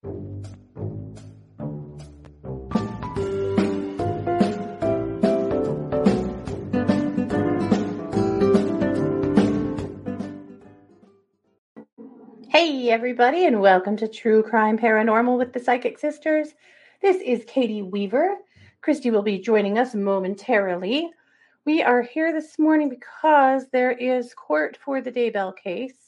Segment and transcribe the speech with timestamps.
[0.00, 0.10] Hey,
[12.90, 16.54] everybody, and welcome to True Crime Paranormal with the Psychic Sisters.
[17.02, 18.36] This is Katie Weaver.
[18.80, 21.10] Christy will be joining us momentarily.
[21.64, 26.07] We are here this morning because there is court for the Daybell case.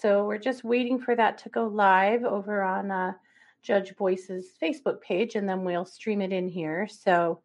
[0.00, 3.14] So we're just waiting for that to go live over on uh,
[3.62, 6.86] Judge Boyce's Facebook page, and then we'll stream it in here.
[6.86, 7.40] So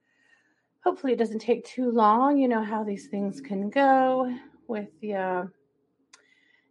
[0.83, 2.37] hopefully it doesn't take too long.
[2.37, 4.31] You know how these things can go
[4.67, 5.43] with the, uh,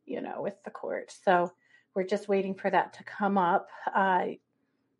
[0.07, 1.13] you know, with the court.
[1.25, 1.51] So
[1.95, 3.69] we're just waiting for that to come up.
[3.93, 4.27] Uh,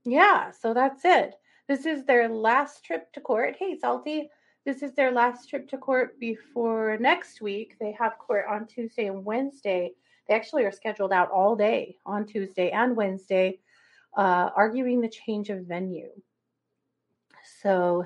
[0.05, 1.37] yeah, so that's it.
[1.69, 3.55] This is their last trip to court.
[3.57, 4.29] Hey, Salty.
[4.65, 7.77] This is their last trip to court before next week.
[7.79, 9.93] They have court on Tuesday and Wednesday.
[10.29, 13.61] They actually are scheduled out all day on Tuesday and Wednesday,
[14.17, 16.11] uh, arguing the change of venue.
[17.63, 18.05] So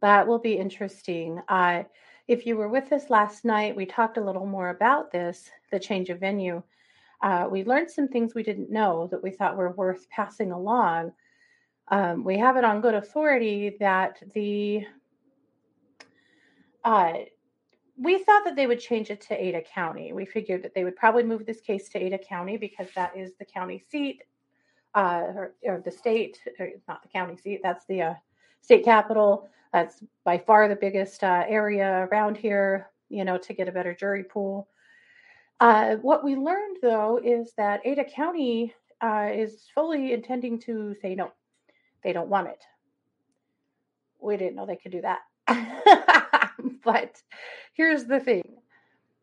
[0.00, 1.40] that will be interesting.
[1.48, 1.84] Uh,
[2.28, 5.80] if you were with us last night, we talked a little more about this the
[5.80, 6.62] change of venue.
[7.22, 11.12] Uh, we learned some things we didn't know that we thought were worth passing along.
[11.88, 14.86] Um, we have it on good authority that the
[16.84, 17.12] uh,
[18.00, 20.12] we thought that they would change it to Ada County.
[20.14, 23.32] We figured that they would probably move this case to Ada County because that is
[23.38, 24.22] the county seat,
[24.94, 27.60] uh, or, or, the state, or not the county seat.
[27.62, 28.14] That's the uh,
[28.62, 29.50] state capital.
[29.74, 32.88] That's by far the biggest uh, area around here.
[33.10, 34.68] You know, to get a better jury pool.
[35.58, 41.14] Uh, what we learned though is that Ada County uh, is fully intending to say
[41.14, 41.32] no.
[42.02, 42.64] They don't want it.
[44.20, 46.16] We didn't know they could do that.
[46.84, 47.22] but
[47.74, 48.42] here's the thing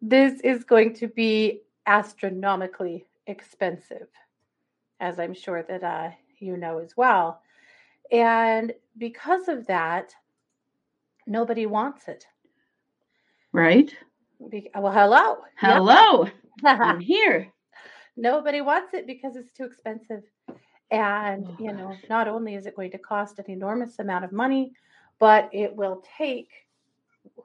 [0.01, 4.07] this is going to be astronomically expensive,
[4.99, 7.41] as I'm sure that uh, you know as well.
[8.11, 10.13] And because of that,
[11.25, 12.25] nobody wants it.
[13.51, 13.93] Right?
[14.49, 15.37] Be- well, hello.
[15.57, 16.25] Hello.
[16.25, 16.33] Yep.
[16.81, 17.51] I'm here.
[18.15, 20.23] Nobody wants it because it's too expensive.
[20.89, 24.31] And, oh, you know, not only is it going to cost an enormous amount of
[24.31, 24.71] money,
[25.19, 26.49] but it will take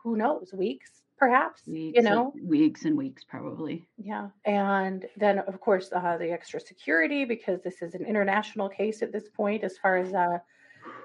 [0.03, 2.33] who knows weeks perhaps weeks, you know?
[2.43, 3.87] weeks and weeks probably.
[3.97, 9.03] Yeah and then of course uh, the extra security because this is an international case
[9.03, 10.39] at this point as far as uh,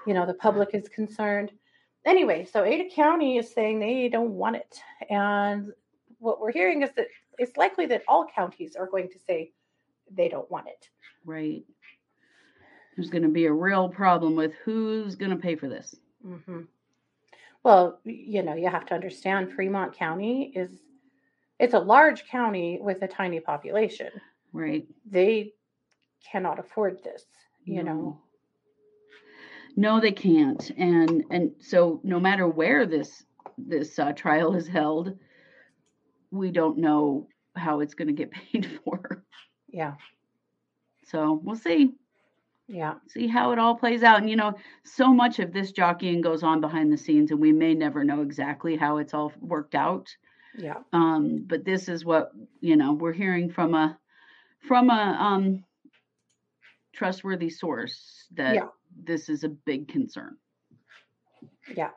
[0.06, 1.52] you know the public is concerned.
[2.04, 5.72] Anyway so ada county is saying they don't want it and
[6.18, 7.06] what we're hearing is that
[7.38, 9.52] it's likely that all counties are going to say
[10.10, 10.88] they don't want it.
[11.24, 11.64] Right.
[12.96, 15.94] There's going to be a real problem with who's going to pay for this.
[16.26, 16.62] Mm-hmm.
[17.64, 20.70] Well, you know, you have to understand Fremont County is
[21.58, 24.10] it's a large county with a tiny population.
[24.52, 24.86] Right.
[25.10, 25.54] They
[26.30, 27.24] cannot afford this,
[27.64, 27.92] you no.
[27.92, 28.20] know.
[29.76, 30.70] No, they can't.
[30.76, 33.24] And and so no matter where this
[33.56, 35.16] this uh, trial is held,
[36.30, 39.24] we don't know how it's going to get paid for.
[39.68, 39.94] Yeah.
[41.06, 41.94] So we'll see.
[42.68, 42.94] Yeah.
[43.08, 44.20] See how it all plays out.
[44.20, 47.50] And, you know, so much of this jockeying goes on behind the scenes, and we
[47.50, 50.14] may never know exactly how it's all worked out.
[50.56, 50.76] Yeah.
[50.92, 52.30] Um, but this is what,
[52.60, 53.98] you know, we're hearing from a,
[54.60, 55.64] from a, um,
[56.92, 58.68] trustworthy source that yeah.
[59.04, 60.36] this is a big concern.
[61.74, 61.90] Yeah.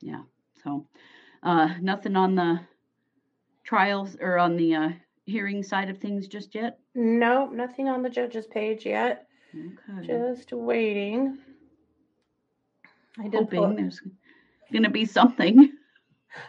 [0.00, 0.22] Yeah.
[0.62, 0.86] So,
[1.42, 2.60] uh, nothing on the
[3.64, 4.88] trials or on the, uh,
[5.24, 6.78] hearing side of things just yet?
[6.94, 9.26] No, nothing on the judge's page yet.
[9.98, 10.06] Okay.
[10.06, 11.38] Just waiting.
[13.18, 13.76] I did hoping pull...
[13.76, 14.00] there's
[14.72, 15.72] going to be something.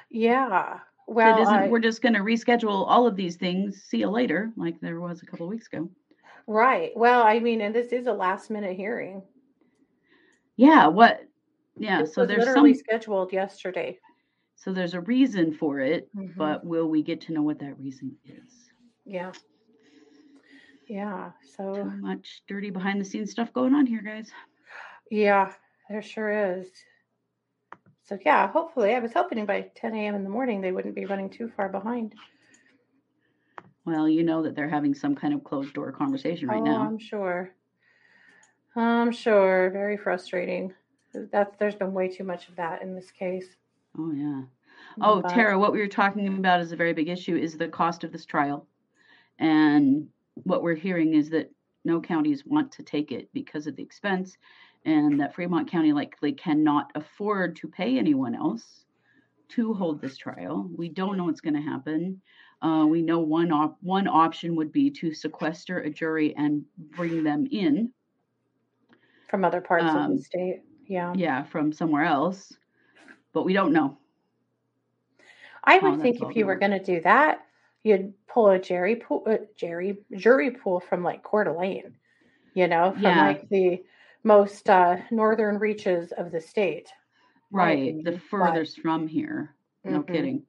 [0.09, 0.79] Yeah.
[1.07, 1.67] Well, I...
[1.67, 3.83] we're just going to reschedule all of these things.
[3.83, 5.89] See you later, like there was a couple weeks ago.
[6.47, 6.91] Right.
[6.95, 9.21] Well, I mean, and this is a last minute hearing.
[10.57, 10.87] Yeah.
[10.87, 11.21] What?
[11.77, 12.01] Yeah.
[12.01, 12.83] This so there's literally some...
[12.87, 13.99] scheduled yesterday.
[14.55, 16.37] So there's a reason for it, mm-hmm.
[16.37, 18.64] but will we get to know what that reason is?
[19.05, 19.31] Yeah.
[20.87, 21.31] Yeah.
[21.55, 24.31] So too much dirty behind the scenes stuff going on here, guys.
[25.09, 25.51] Yeah,
[25.89, 26.67] there sure is.
[28.03, 30.15] So yeah, hopefully I was hoping by 10 a.m.
[30.15, 32.13] in the morning they wouldn't be running too far behind.
[33.85, 36.81] Well, you know that they're having some kind of closed door conversation right oh, now.
[36.81, 37.51] I'm sure.
[38.75, 39.69] I'm sure.
[39.71, 40.73] Very frustrating.
[41.31, 43.45] That there's been way too much of that in this case.
[43.97, 44.41] Oh yeah.
[45.01, 47.67] Oh, but, Tara, what we were talking about is a very big issue is the
[47.67, 48.67] cost of this trial.
[49.39, 50.07] And
[50.43, 51.51] what we're hearing is that
[51.83, 54.37] no counties want to take it because of the expense,
[54.85, 58.85] and that Fremont County likely cannot afford to pay anyone else
[59.49, 60.69] to hold this trial.
[60.75, 62.21] We don't know what's going to happen.
[62.61, 66.63] Uh, we know one op- one option would be to sequester a jury and
[66.95, 67.91] bring them in
[69.29, 70.63] from other parts um, of the um, state.
[70.87, 72.53] Yeah, yeah, from somewhere else,
[73.33, 73.97] but we don't know.
[75.63, 77.44] I would think if you were going to do that,
[77.85, 81.93] you'd pull a jury pool, uh, jury jury pool from like Coeur d'Alene,
[82.55, 83.27] you know, from yeah.
[83.27, 83.83] like the
[84.23, 86.89] most uh, northern reaches of the state.
[87.51, 89.55] Right, the furthest but, from here.
[89.83, 90.13] No mm-hmm.
[90.13, 90.43] kidding.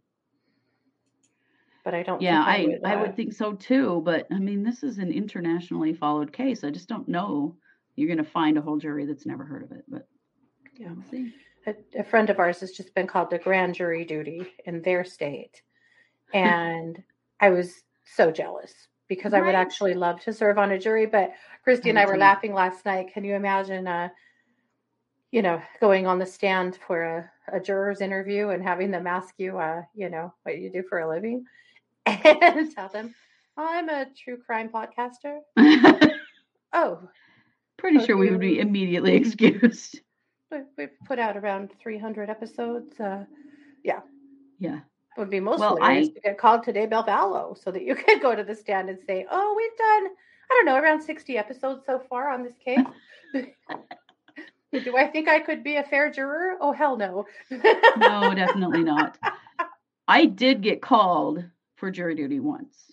[1.84, 2.22] But I don't.
[2.22, 4.00] Yeah, I I would, uh, I would think so too.
[4.02, 6.64] But I mean, this is an internationally followed case.
[6.64, 7.54] I just don't know.
[7.96, 9.84] You're going to find a whole jury that's never heard of it.
[9.86, 10.08] But
[10.78, 11.34] yeah, we'll see.
[11.66, 15.04] A, a friend of ours has just been called to grand jury duty in their
[15.04, 15.60] state,
[16.32, 17.02] and
[17.40, 18.72] I was so jealous
[19.08, 19.42] because right.
[19.42, 21.06] I would actually love to serve on a jury.
[21.06, 21.32] But
[21.64, 23.12] Christy and I were laughing last night.
[23.12, 24.08] Can you imagine, uh,
[25.30, 29.34] you know, going on the stand for a, a juror's interview and having them ask
[29.38, 31.44] you, uh, you know, what you do for a living,
[32.06, 33.14] and tell them,
[33.56, 35.40] oh, "I'm a true crime podcaster."
[36.72, 37.08] oh,
[37.76, 40.00] pretty sure we would be immediately excused.
[40.50, 42.98] We've put out around 300 episodes.
[43.00, 43.24] Uh,
[43.82, 44.00] yeah.
[44.60, 44.80] Yeah
[45.16, 48.20] would be most well, hilarious I, to get called today Belvallo so that you could
[48.20, 50.12] go to the stand and say, Oh, we've done,
[50.50, 52.86] I don't know, around 60 episodes so far on this case.
[54.84, 56.56] Do I think I could be a fair juror?
[56.60, 57.24] Oh, hell no.
[57.50, 59.16] no, definitely not.
[60.06, 61.44] I did get called
[61.76, 62.92] for jury duty once.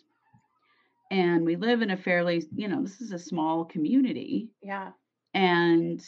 [1.12, 4.50] And we live in a fairly, you know, this is a small community.
[4.62, 4.92] Yeah.
[5.34, 6.02] And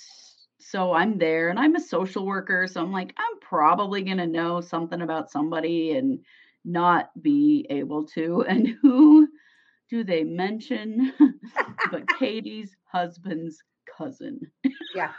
[0.71, 2.65] so I'm there and I'm a social worker.
[2.67, 6.19] So I'm like, I'm probably going to know something about somebody and
[6.63, 8.43] not be able to.
[8.49, 9.27] And who
[9.89, 11.13] do they mention
[11.91, 13.61] but Katie's husband's
[13.97, 14.39] cousin?
[14.95, 15.11] Yeah.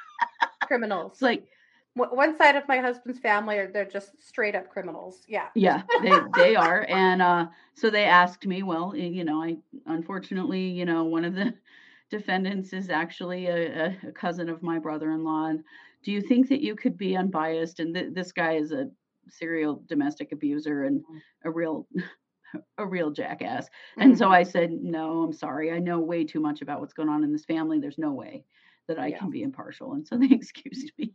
[0.63, 1.13] Criminals.
[1.13, 1.47] it's like,
[1.95, 6.13] one side of my husband's family are they're just straight up criminals yeah yeah they
[6.37, 9.57] they are and uh so they asked me well you know i
[9.87, 11.55] unfortunately you know one of the
[12.11, 15.47] defendants is actually a, a cousin of my brother-in-law.
[15.47, 15.65] And
[16.03, 17.81] do you think that you could be unbiased?
[17.81, 18.91] And th- this guy is a
[19.29, 21.49] serial domestic abuser and mm-hmm.
[21.49, 21.87] a real
[22.79, 23.69] a real jackass.
[23.97, 24.19] And mm-hmm.
[24.19, 25.73] so I said, "No, I'm sorry.
[25.73, 27.79] I know way too much about what's going on in this family.
[27.79, 28.45] There's no way
[28.87, 29.19] that I yeah.
[29.19, 31.13] can be impartial." And so they excused me.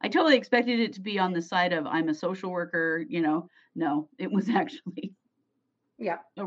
[0.00, 3.20] I totally expected it to be on the side of I'm a social worker, you
[3.22, 3.48] know.
[3.74, 5.14] No, it was actually
[5.98, 6.18] yeah.
[6.38, 6.46] A,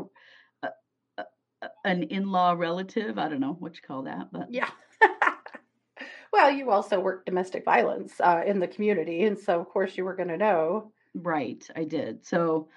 [1.84, 3.18] an in-law relative.
[3.18, 4.70] I don't know what you call that, but yeah.
[6.32, 10.04] well, you also work domestic violence uh, in the community, and so of course you
[10.04, 10.92] were going to know.
[11.14, 12.24] Right, I did.
[12.26, 12.68] So,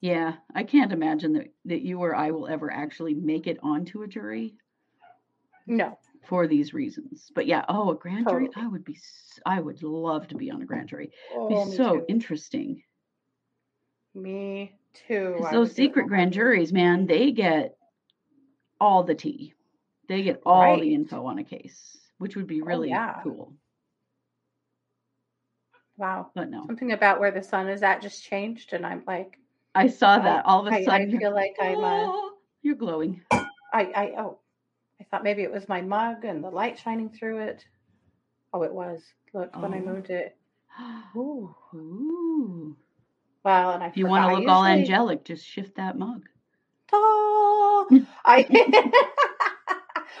[0.00, 4.02] yeah, I can't imagine that that you or I will ever actually make it onto
[4.02, 4.54] a jury.
[5.66, 5.98] No.
[6.26, 8.48] For these reasons, but yeah, oh, a grand totally.
[8.48, 8.64] jury.
[8.64, 8.98] I would be.
[9.44, 11.10] I would love to be on a grand jury.
[11.34, 12.04] Oh, be so too.
[12.08, 12.82] interesting.
[14.14, 14.72] Me
[15.08, 15.44] too.
[15.52, 17.76] Those secret grand juries, man, they get
[18.84, 19.54] all the tea.
[20.08, 20.80] They get all right.
[20.80, 23.20] the info on a case, which would be oh, really oh, yeah.
[23.22, 23.54] cool.
[25.96, 26.30] Wow.
[26.34, 26.66] But no.
[26.66, 29.38] Something about where the sun is at just changed and I'm like
[29.74, 31.14] I saw that all of a sudden.
[31.14, 32.12] I feel like I'm uh,
[32.62, 33.22] you're glowing.
[33.32, 33.42] I
[33.72, 34.38] I oh
[35.00, 37.64] I thought maybe it was my mug and the light shining through it.
[38.52, 39.02] Oh, it was.
[39.32, 39.60] Look, oh.
[39.60, 39.84] when I oh.
[39.84, 40.36] moved it.
[41.16, 41.54] Ooh.
[41.74, 42.76] Ooh.
[43.44, 44.52] Well, and I if you want to look usually...
[44.52, 46.22] all angelic, just shift that mug.
[46.94, 48.46] Oh, I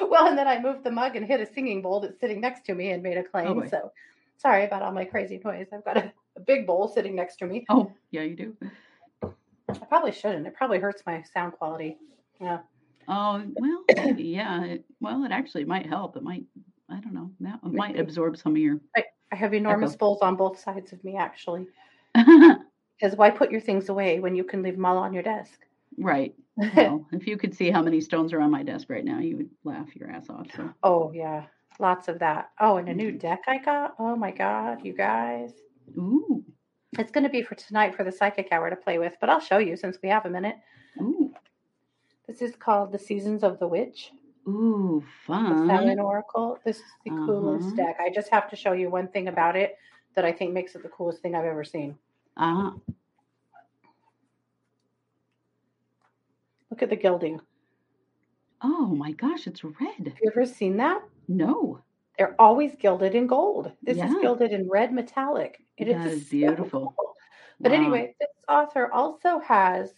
[0.00, 2.64] well, and then I moved the mug and hit a singing bowl that's sitting next
[2.66, 3.62] to me and made a oh, claim.
[3.62, 3.92] Oh, so
[4.38, 5.68] sorry about all my crazy noise.
[5.72, 7.64] I've got a, a, big bowl sitting next to me.
[7.68, 8.56] Oh, yeah, you do.
[9.22, 10.46] I probably shouldn't.
[10.46, 11.96] It probably hurts my sound quality.
[12.40, 12.58] Yeah.
[13.06, 13.84] Oh well,
[14.16, 14.64] yeah.
[14.64, 16.16] It, well, it actually might help.
[16.16, 16.44] It might.
[16.90, 17.30] I don't know.
[17.40, 18.80] That might absorb some of your.
[18.96, 19.98] I, I have enormous echo.
[19.98, 21.66] bowls on both sides of me, actually.
[23.00, 25.60] Because why put your things away when you can leave them all on your desk?
[25.98, 26.34] Right.
[26.56, 29.36] Well, if you could see how many stones are on my desk right now, you
[29.36, 30.46] would laugh your ass off.
[30.56, 30.70] So.
[30.82, 31.44] Oh yeah,
[31.78, 32.50] lots of that.
[32.60, 33.18] Oh, and a new mm-hmm.
[33.18, 33.94] deck I got.
[33.98, 35.52] Oh my god, you guys.
[35.96, 36.44] Ooh.
[36.98, 39.40] It's going to be for tonight for the psychic hour to play with, but I'll
[39.40, 40.56] show you since we have a minute.
[41.00, 41.32] Ooh.
[42.28, 44.12] This is called the Seasons of the Witch.
[44.46, 45.66] Ooh, fun.
[45.66, 46.58] The Samhain Oracle.
[46.64, 47.26] This is the uh-huh.
[47.26, 47.96] coolest deck.
[48.00, 49.76] I just have to show you one thing about it
[50.14, 51.96] that I think makes it the coolest thing I've ever seen.
[52.36, 52.72] Uh
[56.74, 57.40] Look at the gilding.
[58.60, 60.08] Oh my gosh, it's red.
[60.08, 61.02] Have you ever seen that?
[61.28, 61.78] No.
[62.18, 63.70] They're always gilded in gold.
[63.84, 64.08] This yeah.
[64.08, 65.62] is gilded in red metallic.
[65.76, 66.80] It that is, is beautiful.
[66.80, 67.14] So cool.
[67.60, 67.78] But wow.
[67.78, 69.92] anyway, this author also has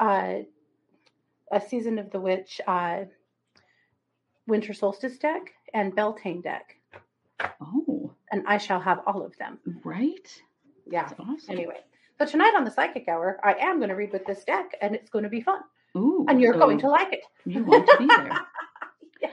[0.00, 0.38] uh,
[1.52, 3.04] a Season of the Witch uh,
[4.48, 6.74] Winter Solstice deck and Beltane deck.
[7.60, 8.12] Oh.
[8.32, 9.60] And I shall have all of them.
[9.84, 10.42] Right?
[10.90, 11.08] Yeah.
[11.20, 11.38] Awesome.
[11.48, 11.78] Anyway,
[12.18, 14.96] So tonight on the Psychic Hour, I am going to read with this deck, and
[14.96, 15.60] it's going to be fun.
[15.96, 17.20] Ooh, and you're so going to like it.
[17.44, 18.30] You want to be there.
[19.22, 19.28] yeah.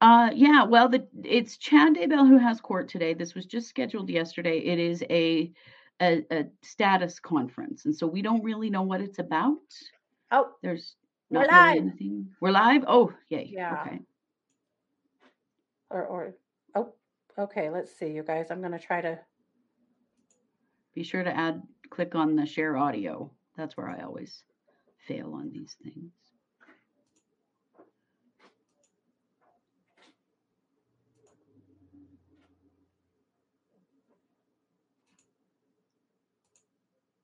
[0.00, 3.14] Uh, yeah, well, the it's Chad Daybell who has court today.
[3.14, 4.58] This was just scheduled yesterday.
[4.58, 5.52] It is a,
[6.00, 9.58] a, a status conference, and so we don't really know what it's about.
[10.30, 10.94] Oh, there's
[11.30, 11.76] not we're live.
[11.76, 12.28] Anything.
[12.40, 12.84] We're live.
[12.86, 13.50] Oh, yay!
[13.52, 13.82] Yeah.
[13.82, 14.00] Okay.
[15.90, 16.34] Or or
[16.76, 16.92] oh,
[17.38, 17.68] okay.
[17.68, 18.46] Let's see, you guys.
[18.50, 19.18] I'm going to try to.
[20.94, 21.62] Be sure to add.
[21.90, 23.32] Click on the share audio.
[23.56, 24.44] That's where I always
[25.06, 26.12] fail on these things.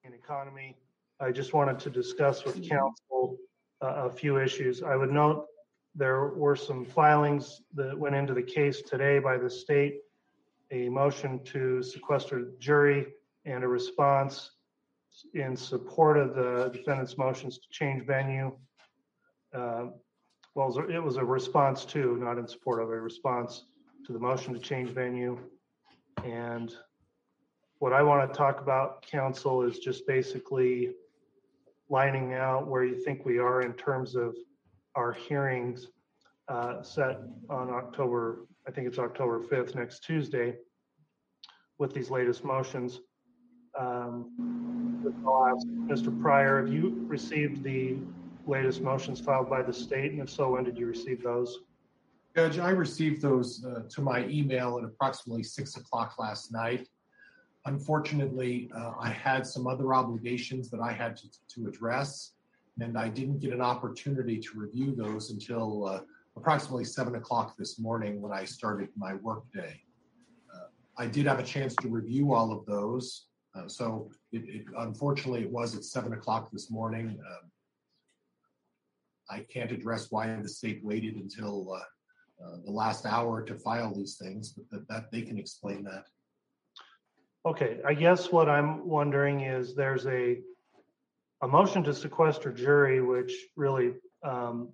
[0.04, 0.76] In economy.
[1.18, 2.76] I just wanted to discuss with mm-hmm.
[2.76, 3.38] counsel
[3.83, 4.83] uh, a few issues.
[4.83, 5.47] I would note
[5.95, 10.00] there were some filings that went into the case today by the state,
[10.71, 13.06] a motion to sequester jury
[13.47, 14.50] and a response
[15.35, 18.52] in support of the defendant's motions to change venue.
[19.54, 19.87] Uh,
[20.54, 23.64] well, it was a response to, not in support of, a response
[24.06, 25.38] to the motion to change venue.
[26.25, 26.75] And
[27.78, 30.92] what I want to talk about, counsel, is just basically
[31.88, 34.35] lining out where you think we are in terms of
[34.94, 35.88] our hearings
[36.49, 37.18] uh, set
[37.50, 40.56] on October, I think it's October 5th, next Tuesday,
[41.78, 43.00] with these latest motions.
[43.78, 46.21] Um, I'll ask Mr.
[46.21, 47.97] Prior, have you received the
[48.47, 50.12] latest motions filed by the state?
[50.12, 51.59] And if so, when did you receive those?
[52.35, 56.87] Judge, I received those uh, to my email at approximately six o'clock last night.
[57.64, 62.33] Unfortunately, uh, I had some other obligations that I had to, to, address,
[62.78, 66.00] and I didn't get an opportunity to review those until uh,
[66.37, 69.80] approximately seven o'clock this morning when I started my workday.
[70.54, 70.66] Uh,
[70.99, 75.42] I did have a chance to review all of those, uh, so it, it, unfortunately
[75.42, 77.18] it was at seven o'clock this morning.
[77.20, 77.50] Um,
[79.28, 83.94] I can't address why the state waited until uh, uh, the last hour to file
[83.94, 86.04] these things, but that, that they can explain that.
[87.44, 90.38] Okay, I guess what I'm wondering is there's a
[91.42, 93.92] a motion to sequester jury, which really
[94.25, 94.70] um,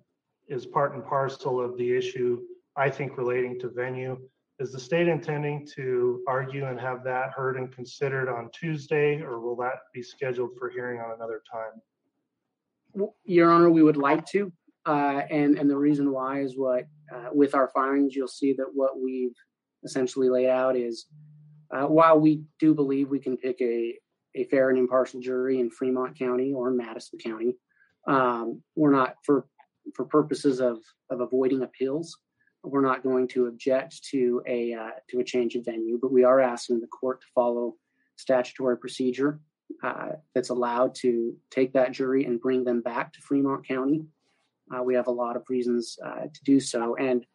[0.47, 2.41] is part and parcel of the issue,
[2.75, 4.17] I think, relating to venue.
[4.63, 9.41] Is the state intending to argue and have that heard and considered on Tuesday, or
[9.41, 13.09] will that be scheduled for hearing on another time?
[13.25, 14.53] Your Honor, we would like to,
[14.85, 18.67] uh, and and the reason why is what uh, with our filings, you'll see that
[18.73, 19.35] what we've
[19.83, 21.07] essentially laid out is
[21.75, 23.97] uh, while we do believe we can pick a,
[24.35, 27.57] a fair and impartial jury in Fremont County or Madison County,
[28.07, 29.45] um, we're not for
[29.93, 30.79] for purposes of
[31.09, 32.17] of avoiding appeals.
[32.63, 36.23] We're not going to object to a uh, to a change of venue, but we
[36.23, 37.75] are asking the court to follow
[38.15, 39.39] statutory procedure
[39.83, 44.05] uh, that's allowed to take that jury and bring them back to Fremont County.
[44.73, 47.25] Uh, we have a lot of reasons uh, to do so, and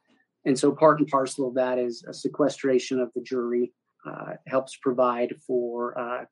[0.47, 3.73] and so part and parcel of that is a sequestration of the jury
[4.07, 6.25] uh, helps provide for uh,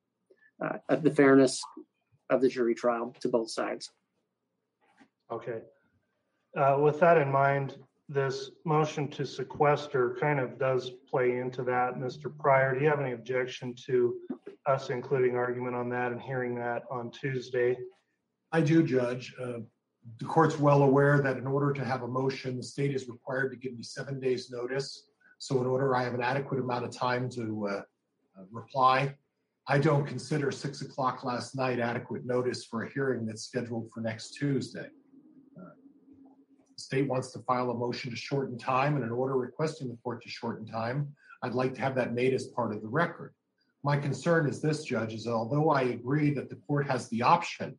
[1.02, 1.62] the fairness
[2.30, 3.90] of the jury trial to both sides.
[5.30, 5.60] Okay.
[6.78, 7.76] With that in mind,
[8.08, 11.96] this motion to sequester kind of does play into that.
[11.96, 12.32] Mr.
[12.38, 14.14] Prior, do you have any objection to
[14.66, 17.76] us including argument on that and hearing that on Tuesday?
[18.52, 19.34] I do, Judge.
[19.40, 19.60] Uh,
[20.18, 23.50] the court's well aware that in order to have a motion, the state is required
[23.50, 25.08] to give me seven days' notice.
[25.38, 27.82] So in order I have an adequate amount of time to uh,
[28.52, 29.14] reply,
[29.68, 34.00] I don't consider six o'clock last night adequate notice for a hearing that's scheduled for
[34.00, 34.88] next Tuesday.
[36.86, 40.22] State wants to file a motion to shorten time and an order requesting the court
[40.22, 41.12] to shorten time.
[41.42, 43.34] I'd like to have that made as part of the record.
[43.82, 47.76] My concern is this, Judge, is although I agree that the court has the option,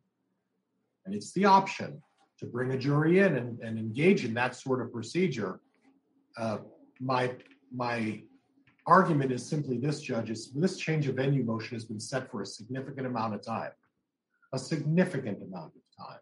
[1.06, 2.02] and it's the option
[2.38, 5.60] to bring a jury in and, and engage in that sort of procedure,
[6.36, 6.58] uh,
[7.00, 7.34] my
[7.74, 8.20] my
[8.86, 10.52] argument is simply this, judges.
[10.52, 13.72] This change of venue motion has been set for a significant amount of time,
[14.52, 16.20] a significant amount of time.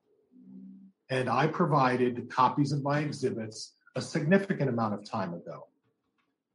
[1.11, 5.67] And I provided copies of my exhibits a significant amount of time ago.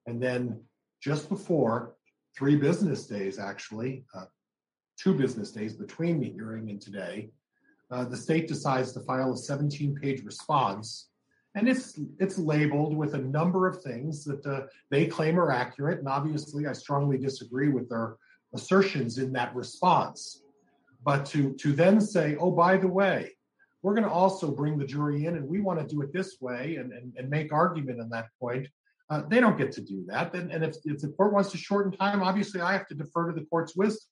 [0.07, 0.59] And then
[1.01, 1.95] just before,
[2.37, 4.25] three business days actually, uh,
[4.97, 7.31] two business days between the hearing and today,
[7.91, 11.09] uh, the state decides to file a 17 page response
[11.55, 15.99] and it's it's labeled with a number of things that uh, they claim are accurate
[15.99, 18.17] and obviously i strongly disagree with their
[18.53, 20.43] assertions in that response
[21.03, 23.31] but to to then say oh by the way
[23.83, 26.37] we're going to also bring the jury in and we want to do it this
[26.39, 28.67] way and, and, and make argument on that point
[29.09, 31.57] uh, they don't get to do that and, and if, if the court wants to
[31.57, 34.07] shorten time obviously i have to defer to the court's wisdom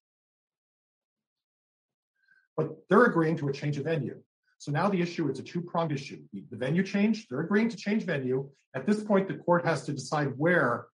[2.60, 4.22] but they're agreeing to a change of venue.
[4.58, 6.20] So now the issue is a two-pronged issue.
[6.34, 8.50] The venue change, they're agreeing to change venue.
[8.76, 10.88] At this point, the court has to decide where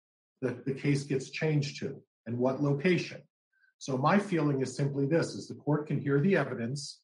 [0.42, 3.22] the, the case gets changed to and what location.
[3.78, 7.00] So my feeling is simply this, is the court can hear the evidence.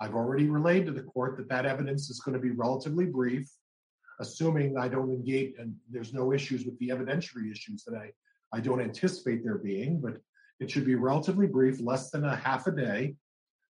[0.00, 3.48] I've already relayed to the court that that evidence is going to be relatively brief,
[4.20, 8.10] assuming I don't engage and there's no issues with the evidentiary issues that I,
[8.52, 10.14] I don't anticipate there being, but
[10.60, 13.16] it should be relatively brief, less than a half a day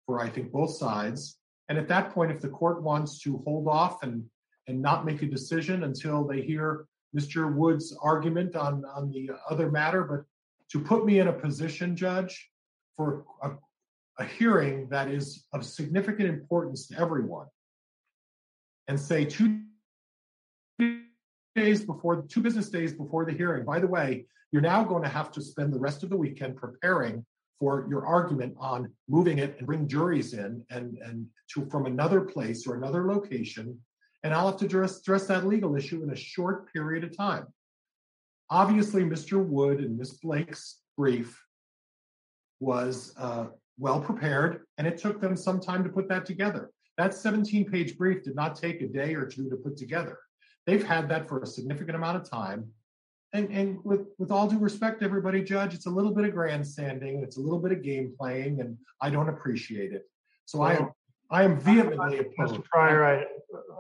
[0.05, 1.37] for I think both sides.
[1.69, 4.23] And at that point, if the court wants to hold off and
[4.67, 7.53] and not make a decision until they hear Mr.
[7.53, 10.23] Wood's argument on on the other matter, but
[10.71, 12.49] to put me in a position, Judge,
[12.95, 13.51] for a,
[14.19, 17.47] a hearing that is of significant importance to everyone,
[18.87, 19.61] and say two
[21.55, 23.65] days before two business days before the hearing.
[23.65, 26.55] By the way, you're now going to have to spend the rest of the weekend
[26.55, 27.25] preparing
[27.59, 32.21] for your argument on moving it and bring juries in and and to from another
[32.21, 33.77] place or another location
[34.23, 37.45] and i'll have to address, address that legal issue in a short period of time
[38.49, 41.43] obviously mr wood and miss blake's brief
[42.59, 43.45] was uh,
[43.77, 47.97] well prepared and it took them some time to put that together that 17 page
[47.97, 50.17] brief did not take a day or two to put together
[50.65, 52.65] they've had that for a significant amount of time
[53.33, 57.21] and and with with all due respect everybody judge it's a little bit of grandstanding
[57.23, 60.09] it's a little bit of game playing and i don't appreciate it
[60.45, 60.89] so i am
[61.29, 62.63] i am vehemently opposed Mr.
[62.63, 63.25] Prior, I,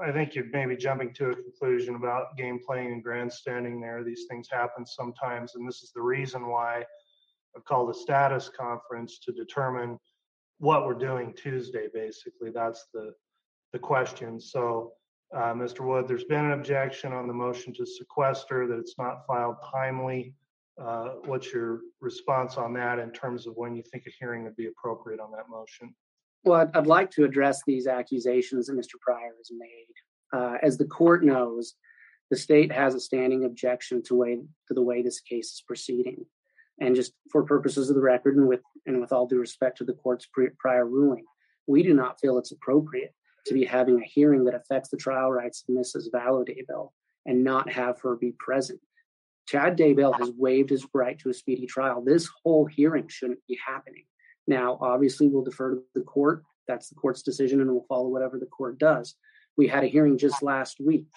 [0.05, 4.03] I think you're maybe jumping to a conclusion about game playing and grandstanding there.
[4.03, 6.83] These things happen sometimes, and this is the reason why
[7.65, 9.97] called a status conference to determine
[10.59, 12.51] what we're doing Tuesday, basically.
[12.51, 13.13] That's the,
[13.73, 14.39] the question.
[14.39, 14.93] So
[15.33, 15.81] uh, Mr.
[15.81, 20.33] Wood, there's been an objection on the motion to sequester that it's not filed timely.
[20.81, 24.55] Uh, What's your response on that in terms of when you think a hearing would
[24.55, 25.93] be appropriate on that motion?
[26.43, 28.99] Well, I'd, like to address these accusations that Mr.
[29.01, 29.87] Prior has made.
[30.31, 31.73] Uh, as the court knows,
[32.29, 34.35] the state has a standing objection to way
[34.67, 36.25] to the way this case is proceeding,
[36.79, 39.83] and just for purposes of the record, and with and with all due respect to
[39.83, 40.27] the court's
[40.59, 41.25] prior ruling,
[41.67, 43.13] we do not feel it's appropriate
[43.45, 46.09] to be having a hearing that affects the trial rights of Mrs.
[46.13, 46.89] Daybell
[47.25, 48.79] and not have her be present.
[49.47, 52.03] Chad Daybell has waived his right to a speedy trial.
[52.03, 54.03] This whole hearing shouldn't be happening.
[54.45, 56.43] Now, obviously, we'll defer to the court.
[56.67, 59.15] That's the court's decision, and we'll follow whatever the court does.
[59.55, 61.07] We had a hearing just last week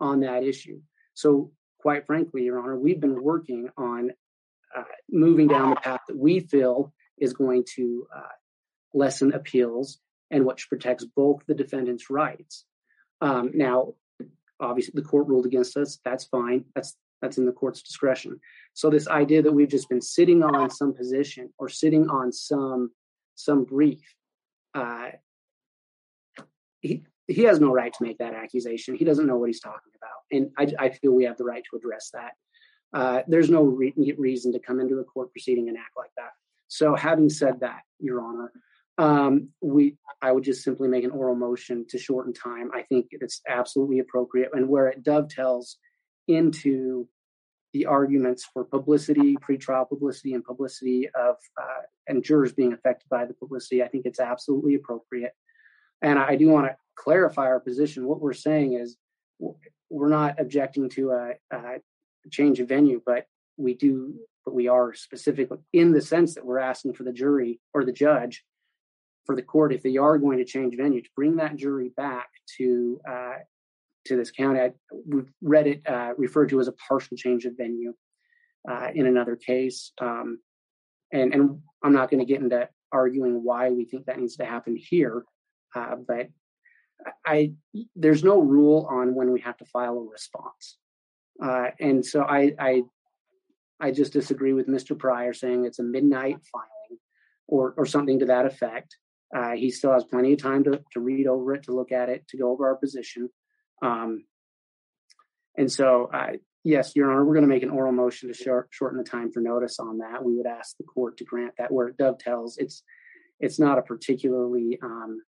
[0.00, 0.80] on that issue.
[1.14, 4.12] So, quite frankly, Your Honor, we've been working on
[4.76, 8.34] uh, moving down the path that we feel is going to uh,
[8.94, 9.98] lessen appeals
[10.30, 12.64] and which protects both the defendant's rights.
[13.20, 13.94] Um, now,
[14.58, 15.98] obviously, the court ruled against us.
[16.04, 16.64] That's fine.
[16.74, 18.40] That's that's in the court's discretion.
[18.74, 22.90] So this idea that we've just been sitting on some position or sitting on some
[23.36, 24.02] some brief,
[24.74, 25.10] uh,
[26.80, 28.96] he he has no right to make that accusation.
[28.96, 31.62] He doesn't know what he's talking about, and I, I feel we have the right
[31.70, 32.32] to address that.
[32.92, 36.30] Uh, there's no re- reason to come into a court proceeding and act like that.
[36.68, 38.52] So, having said that, Your Honor,
[38.98, 42.70] um, we I would just simply make an oral motion to shorten time.
[42.74, 45.78] I think it's absolutely appropriate, and where it dovetails
[46.28, 47.08] into
[47.72, 53.24] the arguments for publicity, pretrial publicity, and publicity of uh, and jurors being affected by
[53.24, 55.32] the publicity, I think it's absolutely appropriate.
[56.02, 58.06] And I do want to clarify our position.
[58.06, 58.96] What we're saying is
[59.88, 61.78] we're not objecting to a, a
[62.30, 66.58] change of venue, but we do, but we are specifically in the sense that we're
[66.58, 68.44] asking for the jury or the judge
[69.24, 72.28] for the court, if they are going to change venue, to bring that jury back
[72.58, 73.34] to uh,
[74.06, 74.60] to this county.
[74.60, 74.72] I,
[75.06, 77.94] we've read it uh, referred to as a partial change of venue
[78.68, 80.40] uh, in another case, um,
[81.12, 84.44] and and I'm not going to get into arguing why we think that needs to
[84.44, 85.24] happen here,
[85.74, 86.28] uh, but
[87.24, 87.52] I
[87.96, 90.78] there's no rule on when we have to file a response,
[91.42, 92.82] uh, and so I, I
[93.80, 94.96] I just disagree with Mr.
[94.96, 97.00] Prior saying it's a midnight filing
[97.48, 98.96] or or something to that effect.
[99.34, 102.10] Uh, he still has plenty of time to, to read over it, to look at
[102.10, 103.30] it, to go over our position.
[103.80, 104.24] Um,
[105.56, 106.32] and so, uh,
[106.64, 109.32] yes, Your Honor, we're going to make an oral motion to short, shorten the time
[109.32, 110.22] for notice on that.
[110.22, 112.58] We would ask the court to grant that where it dovetails.
[112.58, 112.82] It's
[113.40, 115.22] it's not a particularly um,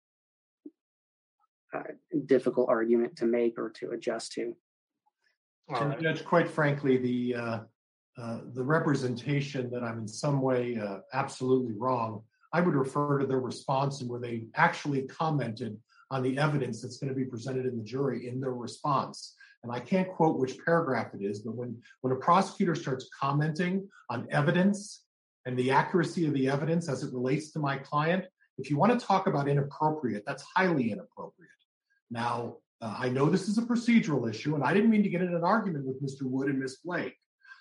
[1.73, 1.83] uh,
[2.27, 4.57] difficult argument to make or to adjust to.
[5.71, 7.59] And Judge, quite frankly, the uh,
[8.19, 13.27] uh, the representation that I'm in some way uh, absolutely wrong I would refer to
[13.27, 15.79] their response and where they actually commented
[16.11, 19.35] on the evidence that's going to be presented in the jury in their response.
[19.63, 23.89] And I can't quote which paragraph it is, but when, when a prosecutor starts commenting
[24.09, 25.05] on evidence
[25.47, 28.25] and the accuracy of the evidence as it relates to my client,
[28.59, 31.51] if you want to talk about inappropriate, that's highly inappropriate.
[32.11, 35.23] Now, uh, I know this is a procedural issue, and I didn't mean to get
[35.23, 36.23] in an argument with Mr.
[36.23, 36.79] Wood and Ms.
[36.85, 37.15] Blake.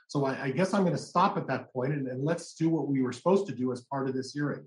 [0.07, 2.69] So I, I guess I'm going to stop at that point and, and let's do
[2.69, 4.65] what we were supposed to do as part of this hearing.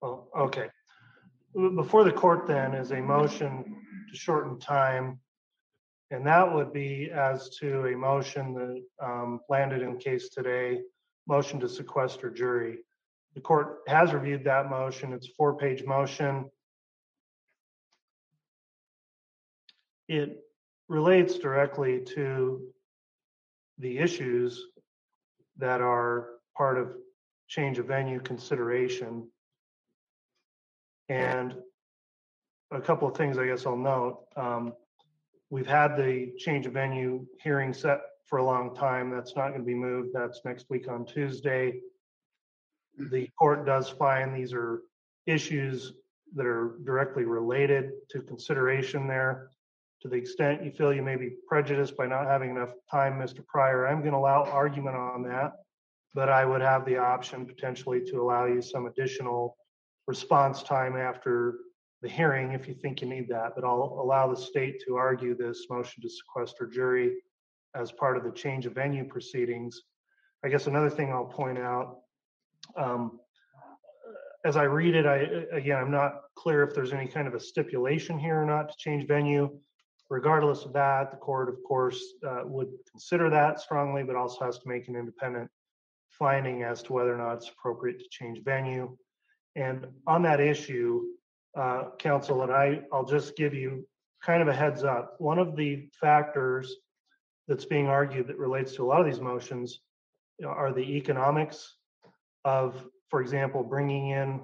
[0.00, 0.68] Well, okay.
[1.54, 3.76] Before the court then is a motion
[4.10, 5.20] to shorten time.
[6.10, 10.80] And that would be as to a motion that um, landed in case today,
[11.28, 12.78] motion to sequester jury.
[13.34, 15.12] The court has reviewed that motion.
[15.12, 16.50] It's a four-page motion.
[20.10, 20.44] It
[20.88, 22.66] relates directly to
[23.78, 24.60] the issues
[25.56, 26.96] that are part of
[27.46, 29.30] change of venue consideration.
[31.08, 31.54] And
[32.72, 34.24] a couple of things I guess I'll note.
[34.34, 34.72] Um,
[35.48, 39.10] we've had the change of venue hearing set for a long time.
[39.10, 40.08] That's not going to be moved.
[40.12, 41.78] That's next week on Tuesday.
[42.98, 44.82] The court does find these are
[45.26, 45.92] issues
[46.34, 49.50] that are directly related to consideration there.
[50.02, 53.46] To the extent you feel you may be prejudiced by not having enough time, Mr.
[53.46, 55.52] Prior, I'm going to allow argument on that,
[56.14, 59.56] but I would have the option potentially to allow you some additional
[60.06, 61.58] response time after
[62.02, 65.36] the hearing if you think you need that, but I'll allow the state to argue
[65.36, 67.16] this motion to sequester jury
[67.74, 69.82] as part of the change of venue proceedings.
[70.44, 71.98] I guess another thing I'll point out,
[72.76, 73.20] um,
[74.46, 75.18] as I read it, I
[75.54, 78.74] again, I'm not clear if there's any kind of a stipulation here or not to
[78.78, 79.50] change venue.
[80.10, 84.58] Regardless of that, the court, of course, uh, would consider that strongly, but also has
[84.58, 85.48] to make an independent
[86.10, 88.96] finding as to whether or not it's appropriate to change venue.
[89.54, 91.02] And on that issue,
[91.56, 93.86] uh, counsel, and I, I'll just give you
[94.22, 95.14] kind of a heads up.
[95.18, 96.76] One of the factors
[97.48, 99.80] that's being argued that relates to a lot of these motions
[100.44, 101.76] are the economics
[102.44, 104.40] of, for example, bringing in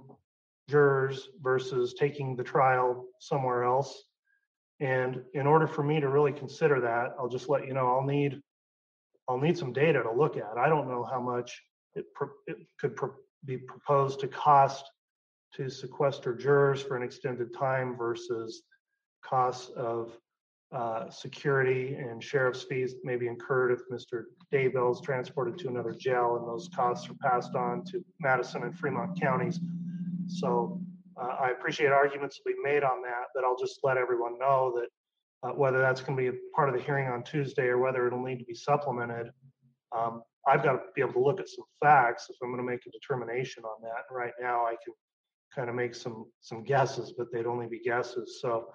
[0.68, 4.05] jurors versus taking the trial somewhere else.
[4.81, 8.07] And in order for me to really consider that, I'll just let you know I'll
[8.07, 8.41] need
[9.29, 10.57] I'll need some data to look at.
[10.57, 11.61] I don't know how much
[11.95, 12.05] it,
[12.47, 12.97] it could
[13.45, 14.85] be proposed to cost
[15.55, 18.62] to sequester jurors for an extended time versus
[19.25, 20.17] costs of
[20.73, 24.25] uh, security and sheriff's fees may be incurred if Mr.
[24.53, 28.77] Daybell is transported to another jail and those costs are passed on to Madison and
[28.77, 29.61] Fremont counties.
[30.27, 30.81] So
[31.20, 34.72] uh, I appreciate arguments to be made on that, but I'll just let everyone know
[34.76, 37.79] that uh, whether that's going to be a part of the hearing on Tuesday or
[37.79, 39.31] whether it'll need to be supplemented,
[39.96, 42.70] um, I've got to be able to look at some facts if I'm going to
[42.70, 44.05] make a determination on that.
[44.09, 44.94] And right now, I can
[45.55, 48.38] kind of make some some guesses, but they'd only be guesses.
[48.40, 48.68] So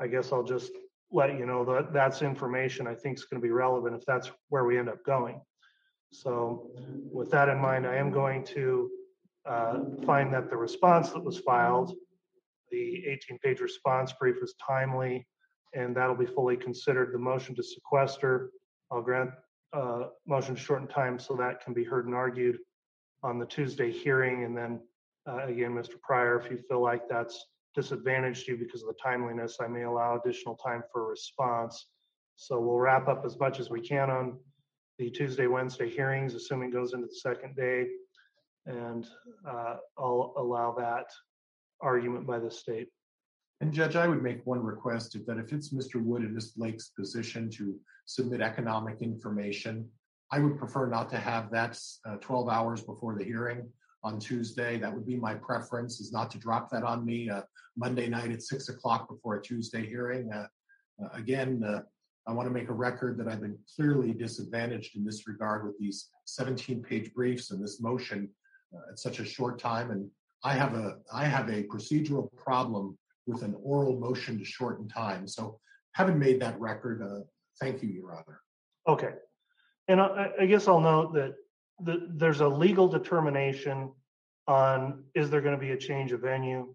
[0.00, 0.72] I guess I'll just
[1.10, 4.30] let you know that that's information I think is going to be relevant if that's
[4.48, 5.40] where we end up going.
[6.12, 6.70] So
[7.10, 8.90] with that in mind, I am going to
[9.48, 11.94] uh, find that the response that was filed,
[12.70, 15.26] the 18-page response brief was timely,
[15.74, 17.12] and that'll be fully considered.
[17.12, 18.50] The motion to sequester,
[18.90, 19.30] I'll grant
[19.72, 22.58] uh, motion to shorten time so that can be heard and argued
[23.22, 24.80] on the Tuesday hearing, and then
[25.28, 26.00] uh, again, Mr.
[26.00, 30.18] Prior, if you feel like that's disadvantaged you because of the timeliness, I may allow
[30.18, 31.86] additional time for response.
[32.36, 34.38] So we'll wrap up as much as we can on
[34.98, 37.86] the Tuesday, Wednesday hearings, assuming it goes into the second day.
[38.66, 39.06] And
[39.48, 41.06] uh, I'll allow that
[41.80, 42.88] argument by the state.
[43.60, 46.02] And Judge, I would make one request that if it's Mr.
[46.02, 46.52] Wood and Ms.
[46.56, 49.88] Blake's position to submit economic information,
[50.30, 53.66] I would prefer not to have that uh, 12 hours before the hearing
[54.02, 54.78] on Tuesday.
[54.78, 57.42] That would be my preference, is not to drop that on me uh,
[57.76, 60.30] Monday night at six o'clock before a Tuesday hearing.
[60.32, 60.46] Uh,
[61.02, 61.80] uh, again, uh,
[62.26, 65.78] I want to make a record that I've been clearly disadvantaged in this regard with
[65.78, 68.28] these 17-page briefs and this motion
[68.74, 69.90] uh, at such a short time.
[69.90, 70.10] And
[70.44, 75.26] I have a I have a procedural problem with an oral motion to shorten time.
[75.26, 75.58] So,
[75.92, 77.24] having made that record, uh,
[77.60, 78.40] thank you, Your Honor.
[78.86, 79.14] Okay,
[79.88, 81.34] and I, I guess I'll note that
[81.80, 83.92] the, there's a legal determination
[84.46, 86.74] on is there going to be a change of venue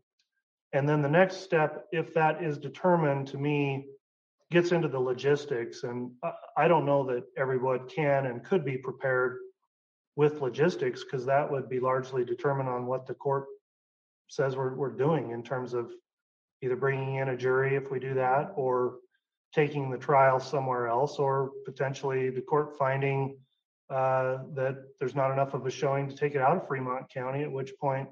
[0.74, 3.86] and then the next step if that is determined to me
[4.52, 6.12] gets into the logistics and
[6.58, 9.38] i don't know that everyone can and could be prepared
[10.16, 13.46] with logistics because that would be largely determined on what the court
[14.28, 15.92] says we're, we're doing in terms of
[16.62, 18.96] either bringing in a jury if we do that or
[19.54, 23.38] taking the trial somewhere else or potentially the court finding
[23.90, 27.44] uh, that there's not enough of a showing to take it out of Fremont County,
[27.44, 28.08] at which point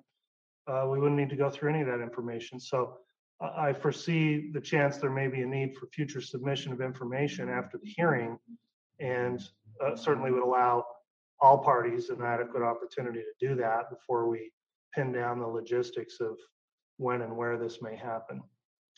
[0.68, 2.60] uh, we wouldn't need to go through any of that information.
[2.60, 2.98] So
[3.40, 7.78] I foresee the chance there may be a need for future submission of information after
[7.78, 8.38] the hearing
[9.00, 9.42] and
[9.82, 10.84] uh, certainly would allow
[11.42, 14.52] all parties an adequate opportunity to do that before we
[14.94, 16.38] pin down the logistics of
[16.98, 18.42] when and where this may happen.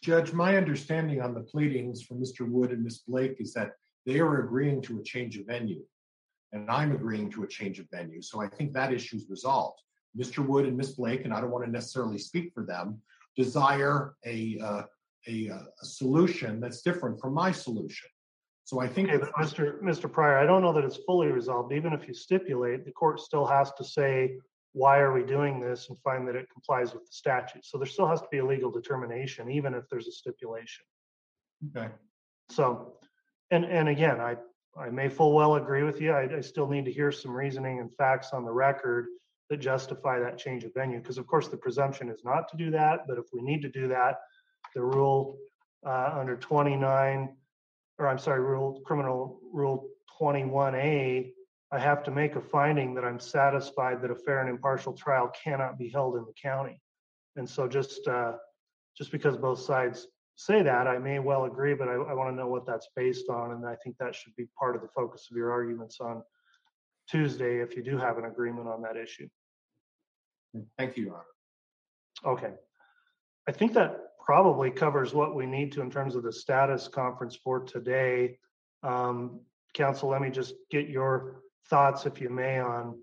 [0.01, 2.49] Judge, my understanding on the pleadings from Mr.
[2.49, 3.01] Wood and Ms.
[3.07, 3.73] Blake is that
[4.05, 5.83] they are agreeing to a change of venue.
[6.53, 8.21] And I'm agreeing to a change of venue.
[8.21, 9.79] So I think that issue is resolved.
[10.17, 10.45] Mr.
[10.45, 10.93] Wood and Ms.
[10.93, 12.99] Blake, and I don't want to necessarily speak for them,
[13.37, 14.83] desire a, uh,
[15.27, 18.09] a, uh, a solution that's different from my solution.
[18.71, 19.81] So I think, Okay, but Mr.
[19.81, 20.09] Mr.
[20.09, 21.73] Prior, I don't know that it's fully resolved.
[21.73, 24.37] Even if you stipulate, the court still has to say,
[24.71, 27.65] why are we doing this and find that it complies with the statute.
[27.65, 30.85] So there still has to be a legal determination, even if there's a stipulation.
[31.75, 31.89] okay,
[32.49, 32.93] So,
[33.49, 34.37] and, and again, I,
[34.79, 36.13] I may full well agree with you.
[36.13, 39.07] I, I still need to hear some reasoning and facts on the record
[39.49, 40.99] that justify that change of venue.
[40.99, 43.69] Because of course, the presumption is not to do that, but if we need to
[43.69, 44.21] do that,
[44.73, 45.39] the rule
[45.85, 47.35] uh, under 29,
[48.01, 49.87] or I'm sorry, rule, criminal rule
[50.19, 51.31] 21A,
[51.71, 55.31] I have to make a finding that I'm satisfied that a fair and impartial trial
[55.43, 56.81] cannot be held in the county.
[57.35, 58.33] And so just, uh,
[58.97, 62.35] just because both sides say that, I may well agree, but I, I want to
[62.35, 63.51] know what that's based on.
[63.51, 66.23] And I think that should be part of the focus of your arguments on
[67.07, 69.29] Tuesday if you do have an agreement on that issue.
[70.77, 71.23] thank you, Your
[72.25, 72.33] Honor.
[72.33, 72.53] Okay.
[73.47, 77.35] I think that probably covers what we need to in terms of the status conference
[77.35, 78.37] for today.
[78.83, 79.41] Um,
[79.73, 82.99] counsel, let me just get your thoughts, if you may, on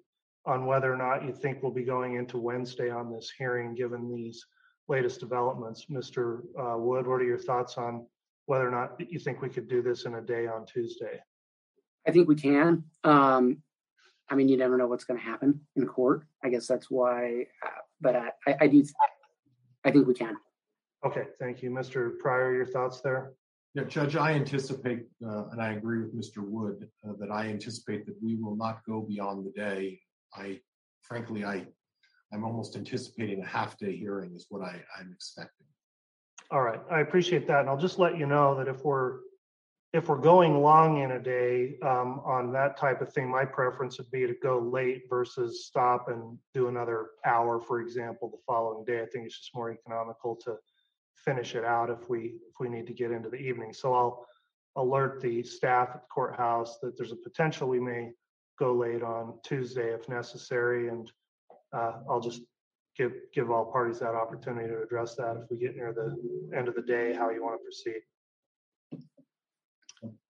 [0.46, 4.10] on whether or not you think we'll be going into Wednesday on this hearing, given
[4.10, 4.46] these
[4.88, 5.86] latest developments.
[5.90, 6.40] Mr.
[6.58, 8.06] Uh, Wood, what are your thoughts on
[8.46, 11.20] whether or not you think we could do this in a day on Tuesday?
[12.06, 12.84] I think we can.
[13.04, 13.62] Um,
[14.30, 16.22] I mean, you never know what's going to happen in court.
[16.42, 17.46] I guess that's why.
[17.62, 18.82] Uh, but I, I, I do.
[19.84, 20.36] I think we can.
[21.06, 21.70] Okay, thank you.
[21.70, 22.18] Mr.
[22.18, 23.32] Prior, your thoughts there?
[23.74, 26.38] Yeah, Judge, I anticipate, uh, and I agree with Mr.
[26.38, 30.00] Wood, uh, that I anticipate that we will not go beyond the day.
[30.34, 30.60] I
[31.02, 31.66] frankly, I,
[32.32, 35.66] I'm almost anticipating a half-day hearing is what I, I'm expecting.
[36.50, 39.18] All right, I appreciate that, and I'll just let you know that if we're,
[39.92, 43.98] if we're going long in a day, um, on that type of thing, my preference
[43.98, 48.84] would be to go late versus stop and do another hour, for example, the following
[48.84, 49.02] day.
[49.02, 50.56] I think it's just more economical to
[51.24, 53.72] finish it out if we, if we need to get into the evening.
[53.72, 54.26] So I'll
[54.76, 58.10] alert the staff at the courthouse that there's a potential we may
[58.58, 61.10] go late on Tuesday if necessary, and,
[61.72, 62.42] uh, I'll just
[62.96, 66.16] give, give all parties that opportunity to address that if we get near the
[66.56, 68.02] end of the day, how you want to proceed.